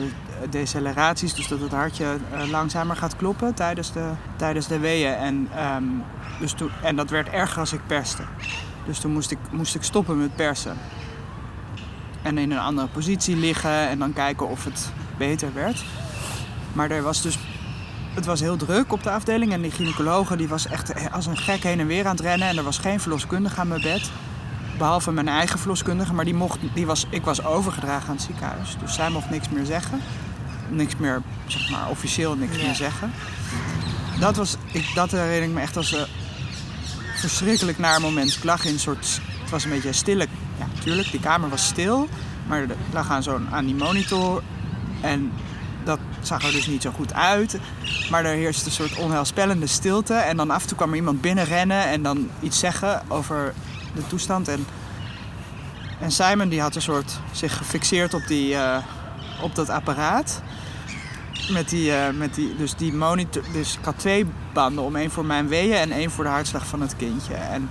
deceleraties, 0.49 1.33
dus 1.33 1.47
dat 1.47 1.59
het 1.59 1.71
hartje 1.71 2.17
langzamer 2.49 2.95
gaat 2.95 3.15
kloppen 3.15 3.53
tijdens 3.53 3.91
de, 3.91 4.11
tijdens 4.35 4.67
de 4.67 4.79
weeën. 4.79 5.13
En, 5.13 5.49
um, 5.75 6.03
dus 6.39 6.51
toen, 6.51 6.69
en 6.83 6.95
dat 6.95 7.09
werd 7.09 7.29
erger 7.29 7.59
als 7.59 7.73
ik 7.73 7.87
perste. 7.87 8.23
Dus 8.85 8.99
toen 8.99 9.11
moest 9.11 9.31
ik, 9.31 9.37
moest 9.51 9.75
ik 9.75 9.83
stoppen 9.83 10.17
met 10.17 10.35
persen. 10.35 10.77
En 12.21 12.37
in 12.37 12.51
een 12.51 12.59
andere 12.59 12.87
positie 12.87 13.35
liggen 13.35 13.89
en 13.89 13.99
dan 13.99 14.13
kijken 14.13 14.49
of 14.49 14.63
het 14.63 14.91
beter 15.17 15.53
werd. 15.53 15.83
Maar 16.73 16.91
er 16.91 17.01
was 17.01 17.21
dus 17.21 17.37
het 18.13 18.25
was 18.25 18.39
heel 18.39 18.55
druk 18.57 18.93
op 18.93 19.03
de 19.03 19.11
afdeling 19.11 19.51
en 19.51 19.61
die 19.61 19.71
gynaecologe 19.71 20.35
die 20.35 20.47
was 20.47 20.67
echt 20.67 21.11
als 21.11 21.25
een 21.25 21.37
gek 21.37 21.63
heen 21.63 21.79
en 21.79 21.87
weer 21.87 22.05
aan 22.05 22.15
het 22.15 22.25
rennen. 22.25 22.47
En 22.47 22.57
er 22.57 22.63
was 22.63 22.77
geen 22.77 22.99
verloskundige 22.99 23.59
aan 23.59 23.67
mijn 23.67 23.81
bed. 23.81 24.11
Behalve 24.77 25.11
mijn 25.11 25.27
eigen 25.27 25.59
verloskundige, 25.59 26.13
maar 26.13 26.25
die 26.25 26.33
mocht, 26.33 26.59
die 26.73 26.85
was, 26.85 27.05
ik 27.09 27.25
was 27.25 27.43
overgedragen 27.45 28.09
aan 28.09 28.15
het 28.15 28.23
ziekenhuis. 28.23 28.77
Dus 28.79 28.93
zij 28.93 29.09
mocht 29.09 29.29
niks 29.29 29.49
meer 29.49 29.65
zeggen. 29.65 29.99
Niks 30.69 30.95
meer, 30.95 31.21
zeg 31.47 31.69
maar, 31.69 31.89
officieel 31.89 32.35
niks 32.35 32.57
meer 32.57 32.75
zeggen. 32.75 33.11
Dat, 34.19 34.35
was, 34.35 34.55
ik, 34.71 34.91
dat 34.95 35.11
herinner 35.11 35.43
ik 35.43 35.49
me 35.49 35.61
echt 35.61 35.77
als 35.77 35.91
een 35.91 36.05
verschrikkelijk 37.15 37.77
naar 37.77 38.01
moment. 38.01 38.35
Ik 38.35 38.43
lag 38.43 38.65
in 38.65 38.73
een 38.73 38.79
soort, 38.79 39.21
het 39.41 39.49
was 39.49 39.63
een 39.63 39.69
beetje 39.69 39.93
stille, 39.93 40.27
ja 40.57 40.65
natuurlijk, 40.75 41.11
die 41.11 41.19
kamer 41.19 41.49
was 41.49 41.65
stil. 41.65 42.07
Maar 42.47 42.63
ik 42.63 42.69
lag 42.91 43.09
aan, 43.09 43.23
zo'n, 43.23 43.47
aan 43.51 43.65
die 43.65 43.75
monitor 43.75 44.43
en 45.01 45.31
zag 46.27 46.43
er 46.43 46.51
dus 46.51 46.67
niet 46.67 46.81
zo 46.81 46.91
goed 46.91 47.13
uit. 47.13 47.59
Maar 48.09 48.25
er 48.25 48.33
heerste 48.33 48.65
een 48.65 48.71
soort 48.71 48.97
onheilspellende 48.97 49.67
stilte. 49.67 50.13
En 50.13 50.37
dan 50.37 50.51
af 50.51 50.61
en 50.61 50.67
toe 50.67 50.77
kwam 50.77 50.89
er 50.89 50.95
iemand 50.95 51.21
binnenrennen 51.21 51.85
en 51.85 52.03
dan 52.03 52.29
iets 52.39 52.59
zeggen 52.59 53.01
over 53.07 53.53
de 53.95 54.07
toestand. 54.07 54.47
En, 54.47 54.65
en 55.99 56.11
Simon 56.11 56.49
die 56.49 56.61
had 56.61 56.75
een 56.75 56.81
soort 56.81 57.19
zich 57.31 57.57
gefixeerd 57.57 58.13
op, 58.13 58.27
die, 58.27 58.53
uh, 58.53 58.77
op 59.41 59.55
dat 59.55 59.69
apparaat. 59.69 60.41
Met 61.49 61.69
die, 61.69 61.89
uh, 61.89 62.09
met 62.17 62.35
die, 62.35 62.55
dus 62.55 62.75
die 62.75 62.93
monitor. 62.93 63.43
Dus 63.53 63.77
ik 63.77 63.85
had 63.85 63.99
twee 63.99 64.25
banden 64.53 64.83
om 64.83 64.95
één 64.95 65.11
voor 65.11 65.25
mijn 65.25 65.47
weeën 65.47 65.77
en 65.77 65.91
één 65.91 66.11
voor 66.11 66.23
de 66.23 66.29
hartslag 66.29 66.67
van 66.67 66.81
het 66.81 66.95
kindje. 66.95 67.33
En 67.33 67.69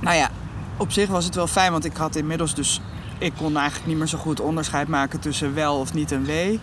nou 0.00 0.16
ja, 0.16 0.30
op 0.76 0.92
zich 0.92 1.08
was 1.08 1.24
het 1.24 1.34
wel 1.34 1.46
fijn, 1.46 1.72
want 1.72 1.84
ik 1.84 1.96
had 1.96 2.16
inmiddels 2.16 2.54
dus. 2.54 2.80
Ik 3.18 3.32
kon 3.36 3.56
eigenlijk 3.56 3.86
niet 3.86 3.96
meer 3.96 4.06
zo 4.06 4.18
goed 4.18 4.40
onderscheid 4.40 4.88
maken 4.88 5.20
tussen 5.20 5.54
wel 5.54 5.78
of 5.78 5.94
niet 5.94 6.10
een 6.10 6.24
wee. 6.24 6.60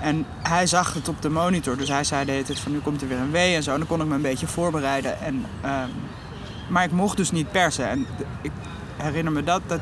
En 0.00 0.26
hij 0.42 0.66
zag 0.66 0.94
het 0.94 1.08
op 1.08 1.22
de 1.22 1.30
monitor, 1.30 1.76
dus 1.76 1.88
hij 1.88 2.04
zei 2.04 2.24
de 2.24 2.32
hele 2.32 2.56
van 2.56 2.72
nu 2.72 2.78
komt 2.78 3.02
er 3.02 3.08
weer 3.08 3.18
een 3.18 3.30
wee 3.30 3.54
en 3.54 3.62
zo. 3.62 3.72
En 3.72 3.78
dan 3.78 3.86
kon 3.86 4.00
ik 4.00 4.06
me 4.06 4.14
een 4.14 4.22
beetje 4.22 4.46
voorbereiden. 4.46 5.20
En, 5.20 5.34
um, 5.34 5.90
maar 6.68 6.84
ik 6.84 6.92
mocht 6.92 7.16
dus 7.16 7.30
niet 7.30 7.50
persen. 7.50 7.88
En 7.88 8.06
ik 8.42 8.50
herinner 8.96 9.32
me 9.32 9.44
dat, 9.44 9.62
dat 9.66 9.80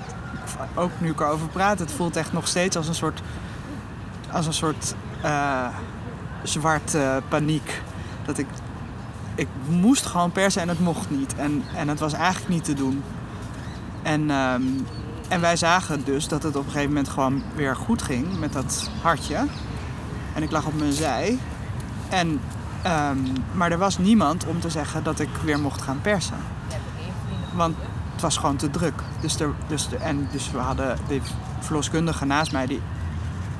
ook 0.75 0.91
nu 0.99 1.11
ik 1.11 1.21
erover 1.21 1.49
praat, 1.49 1.79
het 1.79 1.93
voelt 1.93 2.17
echt 2.17 2.33
nog 2.33 2.49
steeds 2.49 2.77
als 2.77 2.89
een 2.89 2.95
soort, 2.95 3.23
als 4.31 4.47
een 4.47 4.53
soort 4.53 4.95
uh, 5.25 5.67
zwart 6.43 6.95
uh, 6.95 7.17
paniek. 7.29 7.83
Dat 8.25 8.39
ik, 8.39 8.47
ik 9.35 9.49
moest 9.69 10.07
gewoon 10.07 10.33
persen 10.33 10.63
en 10.63 10.69
het 10.69 10.81
mocht 10.81 11.11
niet. 11.11 11.35
En, 11.37 11.63
en 11.77 11.89
het 11.89 12.01
was 12.01 12.13
eigenlijk 12.13 12.49
niet 12.49 12.65
te 12.65 12.75
doen. 12.75 13.03
En, 14.03 14.31
um, 14.31 14.87
en 15.29 15.41
wij 15.41 15.57
zagen 15.57 16.05
dus 16.05 16.29
dat 16.29 16.43
het 16.43 16.57
op 16.57 16.65
een 16.65 16.71
gegeven 16.71 16.89
moment 16.89 17.09
gewoon 17.09 17.43
weer 17.55 17.77
goed 17.77 18.03
ging 18.03 18.39
met 18.39 18.53
dat 18.53 18.91
hartje. 19.03 19.47
En 20.35 20.43
ik 20.43 20.51
lag 20.51 20.67
op 20.67 20.79
mijn 20.79 20.93
zij. 20.93 21.39
En, 22.09 22.41
um, 22.87 23.33
maar 23.53 23.71
er 23.71 23.79
was 23.79 23.99
niemand 23.99 24.47
om 24.47 24.61
te 24.61 24.71
zeggen 24.71 25.03
dat 25.03 25.21
ik 25.21 25.29
weer 25.45 25.61
mocht 25.61 25.83
gaan 25.83 26.01
persen. 26.03 26.37
Want 27.55 27.77
het 28.13 28.23
was 28.23 28.37
gewoon 28.37 28.57
te 28.57 28.71
druk. 28.71 29.03
Dus, 29.21 29.41
er, 29.41 29.51
dus, 29.67 29.89
de, 29.89 29.97
en 29.97 30.29
dus 30.31 30.51
we 30.51 30.59
hadden 30.59 30.99
de 31.09 31.21
verloskundige 31.61 32.25
naast 32.25 32.53
mij, 32.53 32.67
die 32.67 32.81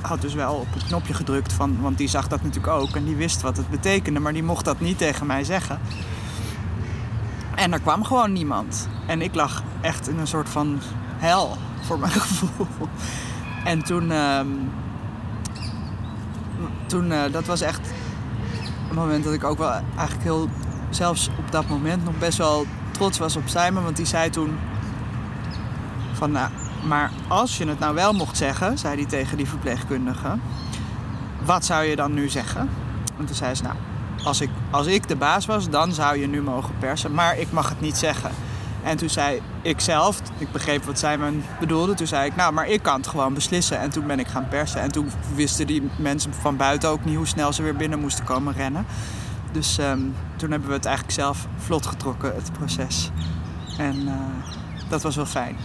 had 0.01 0.21
dus 0.21 0.35
wel 0.35 0.55
op 0.55 0.75
het 0.75 0.85
knopje 0.85 1.15
gedrukt. 1.15 1.53
Van, 1.53 1.81
want 1.81 1.99
die 1.99 2.09
zag 2.09 2.29
dat 2.29 2.43
natuurlijk 2.43 2.73
ook 2.73 2.97
en 2.97 3.05
die 3.05 3.17
wist 3.17 3.41
wat 3.41 3.57
het 3.57 3.71
betekende. 3.71 4.21
Maar 4.21 4.33
die 4.33 4.43
mocht 4.43 4.65
dat 4.65 4.81
niet 4.81 4.99
tegen 4.99 5.27
mij 5.27 5.45
zeggen. 5.45 5.81
En 7.55 7.73
er 7.73 7.81
kwam 7.81 8.05
gewoon 8.05 8.33
niemand. 8.33 8.89
En 9.07 9.23
ik 9.23 9.35
lag 9.35 9.63
echt 9.81 10.09
in 10.09 10.19
een 10.19 10.27
soort 10.27 10.49
van 10.49 10.81
hel, 11.17 11.57
voor 11.81 11.99
mijn 11.99 12.13
gevoel. 12.21 12.67
En 13.65 13.83
toen... 13.83 14.11
Um, 14.11 14.71
toen, 16.95 17.11
uh, 17.11 17.23
dat 17.31 17.45
was 17.45 17.61
echt 17.61 17.81
een 18.89 18.95
moment 18.95 19.25
dat 19.25 19.33
ik 19.33 19.45
ook 19.45 19.59
wel 19.59 19.71
eigenlijk 19.97 20.23
heel, 20.23 20.49
zelfs 20.91 21.31
op 21.39 21.51
dat 21.51 21.69
moment 21.69 22.05
nog 22.05 22.19
best 22.19 22.39
wel 22.39 22.67
trots 22.91 23.19
was 23.19 23.37
op 23.37 23.43
Simon. 23.47 23.83
Want 23.83 23.97
die 23.97 24.07
zei 24.07 24.31
toen 24.31 24.59
van, 26.13 26.31
nou, 26.31 26.51
maar 26.89 27.11
als 27.29 27.59
je 27.59 27.67
het 27.67 27.79
nou 27.79 27.95
wel 27.95 28.13
mocht 28.13 28.37
zeggen, 28.37 28.79
zei 28.79 28.97
hij 28.97 29.07
tegen 29.07 29.37
die 29.37 29.49
verpleegkundige, 29.49 30.39
wat 31.45 31.65
zou 31.65 31.85
je 31.85 31.97
dan 31.97 32.15
nu 32.15 32.29
zeggen? 32.29 32.71
En 33.19 33.25
toen 33.25 33.37
zei 33.37 33.55
ze, 33.55 33.63
nou, 33.63 33.77
als 34.25 34.41
ik, 34.41 34.51
als 34.71 34.87
ik 34.87 35.09
de 35.09 35.17
baas 35.17 35.47
was, 35.47 35.71
dan 35.71 35.93
zou 35.93 36.19
je 36.19 36.27
nu 36.27 36.43
mogen 36.43 36.79
persen, 36.79 37.15
maar 37.15 37.39
ik 37.39 37.53
mag 37.53 37.69
het 37.69 37.81
niet 37.81 37.97
zeggen. 37.97 38.31
En 38.85 38.97
toen 38.97 39.11
zei 39.11 39.43
ik 39.63 39.81
zelf, 39.81 40.21
ik 40.39 40.53
begreep 40.53 40.85
wat 40.85 40.99
zij 40.99 41.19
me 41.19 41.41
bedoelde, 41.61 41.95
toen 41.95 42.07
zei 42.07 42.27
ik, 42.27 42.37
nou, 42.37 42.53
maar 42.53 42.69
ik 42.69 42.83
kan 42.83 42.97
het 42.97 43.07
gewoon 43.07 43.35
beslissen. 43.35 43.79
En 43.79 43.91
toen 43.91 44.07
ben 44.07 44.19
ik 44.19 44.27
gaan 44.27 44.49
persen. 44.49 44.81
En 44.81 44.93
toen 44.93 45.11
wisten 45.35 45.67
die 45.67 45.91
mensen 45.99 46.35
van 46.35 46.57
buiten 46.57 46.89
ook 46.89 47.05
niet 47.05 47.17
hoe 47.17 47.27
snel 47.27 47.53
ze 47.53 47.63
weer 47.63 47.77
binnen 47.77 47.99
moesten 47.99 48.25
komen 48.25 48.55
rennen. 48.55 48.87
Dus 49.53 49.79
um, 49.79 50.15
toen 50.37 50.51
hebben 50.51 50.69
we 50.69 50.75
het 50.75 50.85
eigenlijk 50.85 51.15
zelf 51.15 51.47
vlot 51.57 51.87
getrokken, 51.87 52.35
het 52.35 52.53
proces. 52.53 53.11
En 53.79 53.97
uh, 53.97 54.13
dat 54.89 55.03
was 55.03 55.17
wel 55.17 55.27
fijn. 55.27 55.57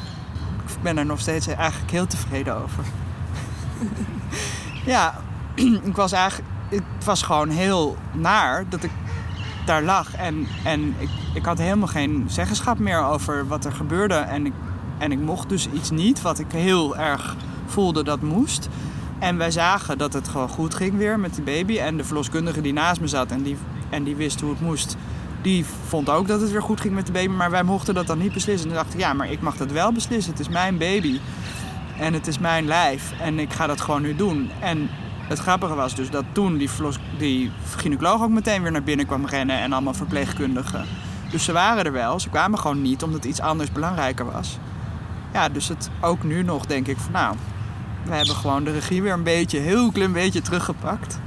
Ik 0.67 0.81
ben 0.81 0.97
er 0.97 1.05
nog 1.05 1.19
steeds 1.19 1.47
eigenlijk 1.47 1.91
heel 1.91 2.07
tevreden 2.07 2.55
over. 2.55 2.83
ja, 4.93 5.15
ik 5.89 5.95
was 5.95 6.11
eigenlijk, 6.11 6.49
het 6.69 7.05
was 7.05 7.21
gewoon 7.21 7.49
heel 7.49 7.97
naar 8.11 8.65
dat 8.69 8.83
ik 8.83 8.91
daar 9.69 9.83
lag. 9.83 10.15
En, 10.15 10.47
en 10.63 10.95
ik, 10.97 11.09
ik 11.33 11.45
had 11.45 11.57
helemaal 11.57 11.87
geen 11.87 12.25
zeggenschap 12.27 12.79
meer 12.79 13.03
over 13.03 13.47
wat 13.47 13.65
er 13.65 13.71
gebeurde. 13.71 14.13
En 14.13 14.45
ik, 14.45 14.53
en 14.97 15.11
ik 15.11 15.19
mocht 15.19 15.49
dus 15.49 15.67
iets 15.73 15.89
niet 15.89 16.21
wat 16.21 16.39
ik 16.39 16.51
heel 16.51 16.97
erg 16.97 17.35
voelde 17.65 18.03
dat 18.03 18.21
moest. 18.21 18.69
En 19.19 19.37
wij 19.37 19.51
zagen 19.51 19.97
dat 19.97 20.13
het 20.13 20.27
gewoon 20.27 20.49
goed 20.49 20.75
ging 20.75 20.97
weer 20.97 21.19
met 21.19 21.35
die 21.35 21.43
baby. 21.43 21.77
En 21.77 21.97
de 21.97 22.03
verloskundige 22.03 22.61
die 22.61 22.73
naast 22.73 23.01
me 23.01 23.07
zat 23.07 23.31
en 23.31 23.43
die, 23.43 23.57
en 23.89 24.03
die 24.03 24.15
wist 24.15 24.41
hoe 24.41 24.49
het 24.49 24.61
moest, 24.61 24.97
die 25.41 25.65
vond 25.87 26.09
ook 26.09 26.27
dat 26.27 26.41
het 26.41 26.51
weer 26.51 26.61
goed 26.61 26.81
ging 26.81 26.93
met 26.93 27.05
de 27.05 27.11
baby. 27.11 27.33
Maar 27.33 27.51
wij 27.51 27.63
mochten 27.63 27.93
dat 27.93 28.07
dan 28.07 28.17
niet 28.17 28.33
beslissen. 28.33 28.69
En 28.69 28.75
toen 28.75 28.83
dacht 28.83 28.93
ik, 28.93 28.99
ja, 28.99 29.13
maar 29.13 29.31
ik 29.31 29.41
mag 29.41 29.57
dat 29.57 29.71
wel 29.71 29.91
beslissen. 29.91 30.31
Het 30.31 30.41
is 30.41 30.49
mijn 30.49 30.77
baby. 30.77 31.19
En 31.97 32.13
het 32.13 32.27
is 32.27 32.39
mijn 32.39 32.65
lijf. 32.65 33.13
En 33.21 33.39
ik 33.39 33.53
ga 33.53 33.67
dat 33.67 33.81
gewoon 33.81 34.01
nu 34.01 34.15
doen. 34.15 34.49
En 34.59 34.89
het 35.29 35.39
grappige 35.39 35.75
was 35.75 35.95
dus 35.95 36.09
dat 36.09 36.25
toen 36.31 36.57
die, 36.57 36.69
die 37.17 37.51
gynaecoloog 37.75 38.21
ook 38.21 38.29
meteen 38.29 38.61
weer 38.61 38.71
naar 38.71 38.83
binnen 38.83 39.05
kwam 39.05 39.25
rennen 39.25 39.59
en 39.59 39.73
allemaal 39.73 39.93
verpleegkundigen. 39.93 40.85
Dus 41.31 41.43
ze 41.43 41.51
waren 41.51 41.85
er 41.85 41.91
wel, 41.91 42.19
ze 42.19 42.29
kwamen 42.29 42.59
gewoon 42.59 42.81
niet 42.81 43.03
omdat 43.03 43.25
iets 43.25 43.41
anders 43.41 43.71
belangrijker 43.71 44.31
was. 44.31 44.57
Ja, 45.33 45.49
dus 45.49 45.67
het 45.67 45.89
ook 46.01 46.23
nu 46.23 46.43
nog 46.43 46.65
denk 46.65 46.87
ik 46.87 46.97
van 46.97 47.11
nou, 47.11 47.35
we 48.03 48.15
hebben 48.15 48.35
gewoon 48.35 48.63
de 48.63 48.71
regie 48.71 49.01
weer 49.01 49.13
een 49.13 49.23
beetje, 49.23 49.59
heel 49.59 49.91
klein 49.91 50.11
beetje 50.11 50.41
teruggepakt. 50.41 51.19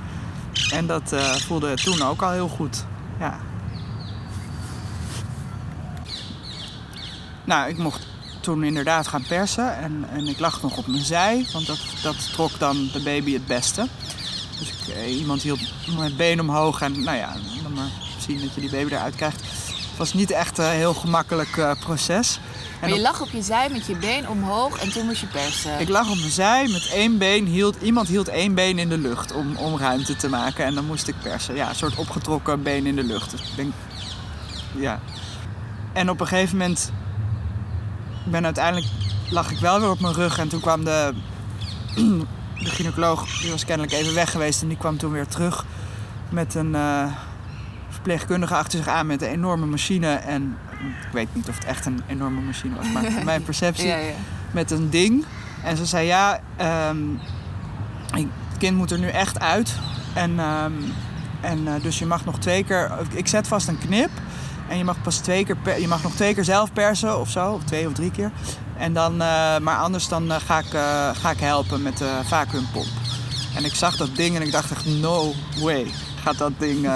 En 0.72 0.86
dat 0.86 1.12
uh, 1.12 1.20
voelde 1.20 1.74
toen 1.74 2.02
ook 2.02 2.22
al 2.22 2.30
heel 2.30 2.48
goed. 2.48 2.84
Ja. 3.18 3.38
Nou, 7.44 7.68
ik 7.68 7.78
mocht 7.78 8.06
toen 8.42 8.64
inderdaad 8.64 9.06
gaan 9.06 9.24
persen. 9.28 9.76
En, 9.76 10.04
en 10.10 10.26
ik 10.26 10.38
lag 10.38 10.62
nog 10.62 10.76
op 10.76 10.86
mijn 10.86 11.04
zij, 11.04 11.46
want 11.52 11.66
dat, 11.66 11.78
dat 12.02 12.32
trok 12.32 12.58
dan 12.58 12.88
de 12.92 13.02
baby 13.02 13.32
het 13.32 13.46
beste. 13.46 13.86
Dus 14.58 14.68
ik, 14.68 14.94
eh, 14.94 15.18
iemand 15.18 15.42
hield 15.42 15.60
mijn 15.96 16.16
been 16.16 16.40
omhoog 16.40 16.80
en 16.80 17.02
nou 17.02 17.16
ja, 17.16 17.32
dan 17.62 17.72
maar 17.72 17.90
zien 18.18 18.40
dat 18.40 18.54
je 18.54 18.60
die 18.60 18.70
baby 18.70 18.92
eruit 18.92 19.14
krijgt. 19.14 19.40
Het 19.40 20.00
was 20.00 20.12
niet 20.12 20.30
echt 20.30 20.58
een 20.58 20.70
heel 20.70 20.94
gemakkelijk 20.94 21.56
uh, 21.56 21.70
proces. 21.80 22.40
Maar 22.80 22.90
je 22.90 23.00
lag 23.00 23.20
op 23.20 23.30
je 23.30 23.42
zij 23.42 23.68
met 23.70 23.86
je 23.86 23.96
been 23.96 24.28
omhoog 24.28 24.78
en 24.78 24.92
toen 24.92 25.06
moest 25.06 25.20
je 25.20 25.26
persen. 25.26 25.80
Ik 25.80 25.88
lag 25.88 26.10
op 26.10 26.18
mijn 26.18 26.30
zij 26.30 26.68
met 26.68 26.90
één 26.92 27.18
been. 27.18 27.46
Hield, 27.46 27.76
iemand 27.82 28.08
hield 28.08 28.28
één 28.28 28.54
been 28.54 28.78
in 28.78 28.88
de 28.88 28.98
lucht 28.98 29.32
om, 29.32 29.56
om 29.56 29.78
ruimte 29.78 30.16
te 30.16 30.28
maken. 30.28 30.64
En 30.64 30.74
dan 30.74 30.86
moest 30.86 31.08
ik 31.08 31.14
persen. 31.22 31.54
Ja, 31.54 31.68
een 31.68 31.74
soort 31.74 31.96
opgetrokken 31.96 32.62
been 32.62 32.86
in 32.86 32.96
de 32.96 33.02
lucht. 33.02 33.30
Dus 33.30 33.40
ik 33.40 33.56
denk, 33.56 33.72
ja. 34.76 35.00
En 35.92 36.10
op 36.10 36.20
een 36.20 36.26
gegeven 36.26 36.56
moment 36.56 36.92
ik 38.24 38.30
ben 38.30 38.44
uiteindelijk 38.44 38.86
lag 39.30 39.50
ik 39.50 39.58
wel 39.58 39.80
weer 39.80 39.90
op 39.90 40.00
mijn 40.00 40.14
rug 40.14 40.38
en 40.38 40.48
toen 40.48 40.60
kwam 40.60 40.84
de, 40.84 41.12
de 42.64 42.70
gynaecoloog, 42.70 43.40
die 43.40 43.50
was 43.50 43.64
kennelijk 43.64 43.94
even 43.94 44.14
weg 44.14 44.30
geweest 44.30 44.62
en 44.62 44.68
die 44.68 44.76
kwam 44.76 44.96
toen 44.96 45.12
weer 45.12 45.26
terug 45.26 45.64
met 46.28 46.54
een 46.54 46.74
uh, 46.74 47.04
verpleegkundige 47.88 48.54
achter 48.54 48.78
zich 48.78 48.88
aan 48.88 49.06
met 49.06 49.22
een 49.22 49.28
enorme 49.28 49.66
machine. 49.66 50.14
En 50.14 50.58
ik 50.80 51.12
weet 51.12 51.28
niet 51.32 51.48
of 51.48 51.54
het 51.54 51.64
echt 51.64 51.86
een 51.86 52.02
enorme 52.06 52.40
machine 52.40 52.76
was, 52.76 52.92
maar 52.92 53.02
mijn 53.24 53.42
perceptie 53.42 53.86
ja, 53.86 53.96
ja. 53.96 54.12
met 54.50 54.70
een 54.70 54.90
ding. 54.90 55.24
En 55.62 55.76
ze 55.76 55.86
zei 55.86 56.06
ja, 56.06 56.40
um, 56.88 57.20
het 58.12 58.58
kind 58.58 58.76
moet 58.76 58.90
er 58.90 58.98
nu 58.98 59.08
echt 59.08 59.40
uit. 59.40 59.74
En, 60.14 60.38
um, 60.38 60.92
en 61.40 61.58
uh, 61.58 61.72
dus 61.82 61.98
je 61.98 62.06
mag 62.06 62.24
nog 62.24 62.38
twee 62.38 62.64
keer, 62.64 62.90
ik 63.14 63.26
zet 63.26 63.48
vast 63.48 63.68
een 63.68 63.78
knip. 63.78 64.10
En 64.72 64.78
je 64.78 64.84
mag 64.84 65.02
pas 65.02 65.16
twee 65.16 65.44
keer, 65.44 65.56
per, 65.56 65.80
je 65.80 65.88
mag 65.88 66.02
nog 66.02 66.12
twee 66.12 66.34
keer 66.34 66.44
zelf 66.44 66.72
persen 66.72 67.20
of 67.20 67.30
zo, 67.30 67.52
of 67.52 67.64
twee 67.64 67.86
of 67.86 67.92
drie 67.92 68.10
keer. 68.10 68.30
En 68.76 68.92
dan, 68.92 69.12
eh, 69.12 69.58
maar 69.58 69.76
anders 69.76 70.08
dan 70.08 70.32
eh, 70.32 70.40
ga, 70.40 70.58
ik, 70.58 70.72
eh, 70.72 71.10
ga 71.14 71.30
ik 71.30 71.40
helpen 71.40 71.82
met 71.82 71.98
de 71.98 72.20
vacuümpomp. 72.24 72.88
En 73.56 73.64
ik 73.64 73.74
zag 73.74 73.96
dat 73.96 74.16
ding 74.16 74.36
en 74.36 74.42
ik 74.42 74.52
dacht 74.52 74.70
echt, 74.70 74.86
no 74.86 75.32
way. 75.58 75.86
Gaat 76.22 76.38
dat 76.38 76.52
ding 76.58 76.88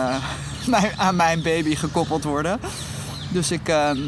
aan 0.97 1.17
mijn 1.17 1.43
baby 1.43 1.75
gekoppeld 1.75 2.25
worden? 2.25 2.61
Dus 3.29 3.51
ik, 3.51 3.69
ehm, 3.69 3.99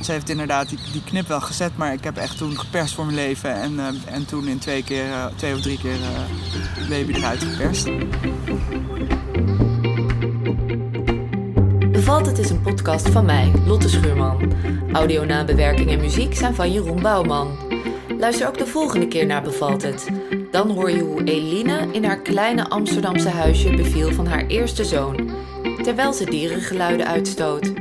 ze 0.00 0.12
heeft 0.12 0.28
inderdaad 0.28 0.68
die, 0.68 1.02
knip 1.04 1.28
wel 1.28 1.40
gezet, 1.40 1.76
maar 1.76 1.92
ik 1.92 2.04
heb 2.04 2.16
echt 2.16 2.36
toen 2.36 2.58
geperst 2.58 2.94
voor 2.94 3.04
mijn 3.04 3.16
leven. 3.16 3.54
En, 3.54 3.80
en 4.04 4.26
toen 4.26 4.48
in 4.48 4.58
twee, 4.58 4.82
keer, 4.82 5.06
twee 5.36 5.54
of 5.54 5.60
drie 5.60 5.78
keer 5.78 5.98
baby 6.88 7.12
eruit 7.12 7.42
geperst. 7.42 7.88
Het 12.14 12.38
is 12.38 12.50
een 12.50 12.60
podcast 12.60 13.08
van 13.08 13.24
mij, 13.24 13.52
Lotte 13.66 13.88
Schuurman. 13.88 14.52
Audio-nabewerking 14.92 15.90
en 15.90 16.00
muziek 16.00 16.34
zijn 16.34 16.54
van 16.54 16.72
Jeroen 16.72 17.02
Bouwman. 17.02 17.58
Luister 18.18 18.46
ook 18.48 18.58
de 18.58 18.66
volgende 18.66 19.08
keer 19.08 19.26
naar 19.26 19.42
Bevalt 19.42 19.82
het. 19.82 20.08
Dan 20.50 20.70
hoor 20.70 20.90
je 20.90 21.00
hoe 21.00 21.24
Eline 21.24 21.88
in 21.92 22.04
haar 22.04 22.20
kleine 22.20 22.68
Amsterdamse 22.68 23.28
huisje 23.28 23.76
beviel 23.76 24.12
van 24.12 24.26
haar 24.26 24.46
eerste 24.46 24.84
zoon, 24.84 25.30
terwijl 25.82 26.12
ze 26.12 26.24
dierengeluiden 26.24 27.06
uitstoot. 27.06 27.72